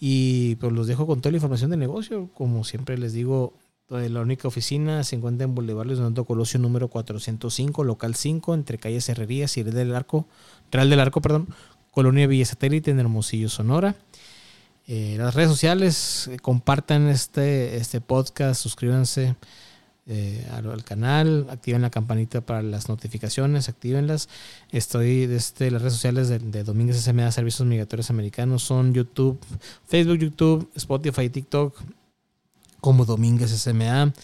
Y 0.00 0.56
pues 0.56 0.72
los 0.72 0.86
dejo 0.86 1.06
con 1.06 1.20
toda 1.20 1.32
la 1.32 1.36
información 1.36 1.70
de 1.70 1.76
negocio. 1.76 2.28
Como 2.34 2.64
siempre 2.64 2.98
les 2.98 3.12
digo, 3.12 3.52
la 3.88 4.20
única 4.20 4.48
oficina 4.48 5.04
se 5.04 5.16
encuentra 5.16 5.44
en 5.44 5.54
Boulevard 5.54 5.86
Luis 5.86 6.00
Colosio 6.26 6.60
número 6.60 6.88
405, 6.88 7.84
local 7.84 8.14
5, 8.14 8.54
entre 8.54 8.78
calles 8.78 9.08
Herrerías 9.08 9.56
y 9.56 9.62
Real 9.62 9.74
del 9.74 9.94
Arco, 9.94 10.26
Real 10.70 10.90
del 10.90 11.00
Arco, 11.00 11.20
perdón, 11.20 11.48
Colonia 11.92 12.26
Villa 12.26 12.44
Satélite 12.44 12.90
en 12.90 13.00
Hermosillo, 13.00 13.48
Sonora. 13.48 13.96
Eh, 14.90 15.16
las 15.18 15.34
redes 15.34 15.50
sociales, 15.50 16.28
eh, 16.32 16.38
compartan 16.38 17.08
este, 17.08 17.76
este 17.76 18.00
podcast, 18.00 18.58
suscríbanse 18.62 19.36
eh, 20.06 20.48
al, 20.50 20.82
canal, 20.82 21.46
activen 21.50 21.82
la 21.82 21.90
campanita 21.90 22.40
para 22.40 22.62
las 22.62 22.88
notificaciones, 22.88 23.68
actívenlas. 23.68 24.30
Estoy 24.72 25.26
desde 25.26 25.70
las 25.70 25.82
redes 25.82 25.92
sociales 25.92 26.28
de, 26.30 26.64
Domínguez 26.64 26.96
SMA 27.02 27.30
Servicios 27.32 27.68
Migratorios 27.68 28.08
Americanos, 28.08 28.62
son 28.62 28.94
YouTube, 28.94 29.38
Facebook, 29.86 30.16
YouTube, 30.20 30.70
Spotify, 30.74 31.28
TikTok, 31.28 31.78
como 32.80 33.04
Domínguez 33.04 33.50
SMA, 33.50 34.14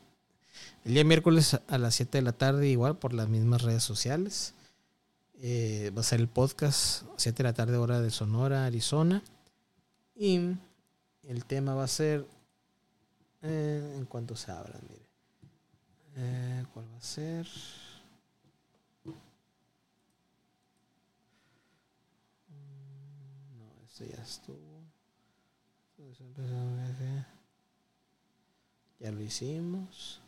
el 0.86 0.94
día 0.94 1.04
miércoles 1.04 1.60
a 1.68 1.76
las 1.76 1.94
7 1.96 2.16
de 2.16 2.22
la 2.22 2.32
tarde, 2.32 2.68
igual 2.68 2.96
por 2.96 3.12
las 3.12 3.28
mismas 3.28 3.60
redes 3.60 3.82
sociales. 3.82 4.54
Eh, 5.42 5.92
va 5.94 6.00
a 6.00 6.04
ser 6.04 6.20
el 6.20 6.28
podcast, 6.28 7.04
7 7.18 7.36
de 7.36 7.44
la 7.44 7.52
tarde, 7.52 7.76
hora 7.76 8.00
de 8.00 8.10
Sonora, 8.10 8.64
Arizona. 8.64 9.22
Y 10.14 10.56
el 11.24 11.44
tema 11.44 11.74
va 11.74 11.84
a 11.84 11.88
ser 11.88 12.26
eh, 13.42 13.96
en 13.98 14.06
cuanto 14.06 14.34
se 14.34 14.50
abran, 14.50 14.80
mire. 14.88 15.06
Eh, 16.16 16.64
¿Cuál 16.72 16.86
va 16.90 16.96
a 16.96 17.02
ser? 17.02 17.46
Mm, 19.04 19.10
no, 23.58 23.84
ese 23.84 24.08
ya 24.08 24.22
estuvo. 24.22 24.75
Ya 29.00 29.10
lo 29.10 29.22
hicimos. 29.22 30.20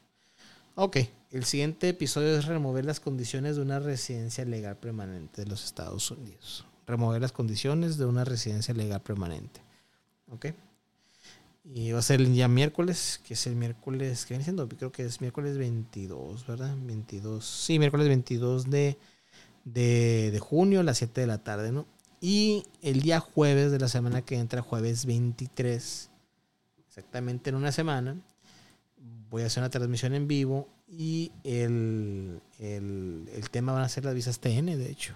Ok, 0.75 0.99
el 1.31 1.45
siguiente 1.45 1.91
episodio 1.91 2.39
es 2.39 2.47
remover 2.47 2.85
las 2.85 3.01
condiciones 3.01 3.57
de 3.57 3.63
una 3.63 3.79
residencia 3.79 4.45
legal 4.45 4.77
permanente 4.77 5.43
de 5.43 5.51
los 5.51 5.65
Estados 5.65 6.11
Unidos. 6.11 6.65
Remover 6.87 7.21
las 7.21 7.33
condiciones 7.33 7.99
de 7.99 8.07
una 8.07 8.25
residencia 8.25 8.73
legal 8.73 9.03
permanente. 9.03 9.61
Ok. 10.31 10.47
Y 11.65 11.93
va 11.93 11.99
a 11.99 12.03
ser 12.03 12.21
el 12.21 12.33
día 12.33 12.49
miércoles, 12.49 13.21
que 13.25 13.35
es 13.35 13.47
el 13.47 13.57
miércoles, 13.57 14.25
que 14.25 14.35
viene 14.35 14.45
siendo? 14.45 14.67
Creo 14.69 14.91
que 14.91 15.05
es 15.05 15.21
miércoles 15.21 15.59
22, 15.59 16.47
¿verdad? 16.47 16.75
22. 16.81 17.45
Sí, 17.45 17.79
miércoles 17.79 18.09
22 18.09 18.71
de, 18.71 18.97
de, 19.65 20.31
de 20.31 20.39
junio 20.39 20.81
a 20.81 20.83
las 20.83 20.97
7 20.99 21.21
de 21.21 21.27
la 21.27 21.45
tarde, 21.45 21.73
¿no? 21.73 21.87
Y 22.21 22.65
el 22.83 23.01
día 23.03 23.21
jueves 23.21 23.71
de 23.71 23.79
la 23.79 23.89
semana 23.89 24.23
que 24.23 24.37
entra, 24.37 24.63
jueves 24.63 25.07
23, 25.07 26.11
exactamente 26.89 27.51
en 27.51 27.57
una 27.57 27.71
semana, 27.71 28.17
voy 29.31 29.43
a 29.43 29.47
hacer 29.47 29.63
una 29.63 29.71
transmisión 29.71 30.15
en 30.15 30.27
vivo 30.27 30.69
y 30.91 31.31
el, 31.45 32.41
tema 33.51 33.73
van 33.73 33.83
a 33.83 33.89
ser 33.89 34.05
las 34.05 34.15
visas 34.15 34.41
TN, 34.41 34.67
de 34.67 34.91
hecho. 34.91 35.15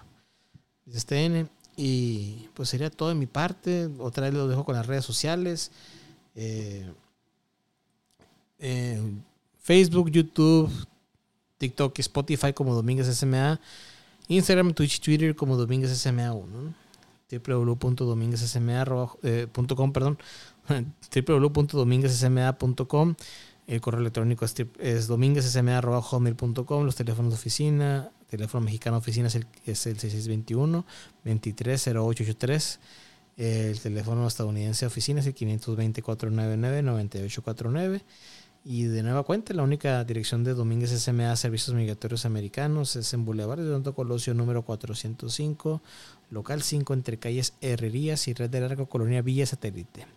Visas 0.85 1.05
TN. 1.05 1.49
Y 1.75 2.49
pues 2.53 2.69
sería 2.69 2.89
todo 2.91 3.09
de 3.09 3.15
mi 3.15 3.25
parte. 3.25 3.89
Otra 3.97 4.25
vez 4.25 4.33
lo 4.33 4.47
dejo 4.47 4.63
con 4.63 4.75
las 4.75 4.85
redes 4.85 5.03
sociales. 5.03 5.71
Eh, 6.35 6.85
eh, 8.59 9.01
Facebook, 9.59 10.11
YouTube, 10.11 10.71
TikTok, 11.57 11.97
Spotify 11.99 12.53
como 12.53 12.75
Domínguez 12.75 13.07
SMA. 13.07 13.59
Instagram, 14.27 14.73
Twitch, 14.73 14.99
Twitter 14.99 15.35
como 15.35 15.57
Domínguez 15.57 15.91
SMA1. 16.05 16.73
www.dominguezsma.com, 17.39 19.19
eh, 19.23 19.47
perdón, 19.93 20.17
www.dominguezsma.com. 21.27 23.15
El 23.65 23.79
correo 23.79 24.01
electrónico 24.01 24.43
es, 24.43 24.55
es. 24.79 25.07
Los 25.07 25.17
teléfonos 26.95 27.31
de 27.31 27.35
oficina, 27.35 28.11
teléfono 28.29 28.65
mexicano 28.65 28.97
oficina 28.97 29.27
es 29.27 29.35
el, 29.35 29.47
es 29.65 29.85
el 29.85 29.97
6621-230883. 29.97 32.79
El 33.37 33.79
teléfono 33.79 34.27
estadounidense 34.27 34.83
de 34.85 34.87
oficina 34.87 35.21
es 35.21 35.27
el 35.27 35.35
520-499-9849. 35.35 38.01
Y 38.65 38.83
de 38.83 39.03
nueva 39.03 39.23
cuenta, 39.23 39.53
la 39.53 39.63
única 39.63 40.03
dirección 40.05 40.45
de 40.45 40.53
Domínguez 40.53 40.91
SMA 40.91 41.35
Servicios 41.35 41.75
Migratorios 41.75 42.25
Americanos 42.25 42.95
es 42.95 43.13
en 43.13 43.25
Boulevard 43.25 43.59
de 43.59 43.65
Don 43.65 43.83
Colosio 43.83 44.33
número 44.33 44.63
405, 44.63 45.81
local 46.29 46.63
5 46.63 46.93
entre 46.93 47.19
calles 47.19 47.53
Herrerías 47.59 48.27
y 48.29 48.33
Red 48.33 48.49
de 48.49 48.61
Largo 48.61 48.87
Colonia 48.87 49.21
Villa 49.21 49.45
Satélite. 49.45 50.07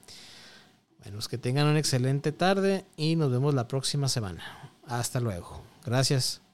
Bueno, 1.03 1.19
que 1.29 1.39
tengan 1.39 1.67
una 1.67 1.81
excelente 1.81 2.31
tarde 2.31 2.85
y 2.97 3.17
nos 3.17 3.33
vemos 3.33 3.53
la 3.53 3.67
próxima 3.67 4.09
semana. 4.09 4.73
Hasta 4.87 5.19
luego. 5.19 5.63
Gracias. 5.85 6.46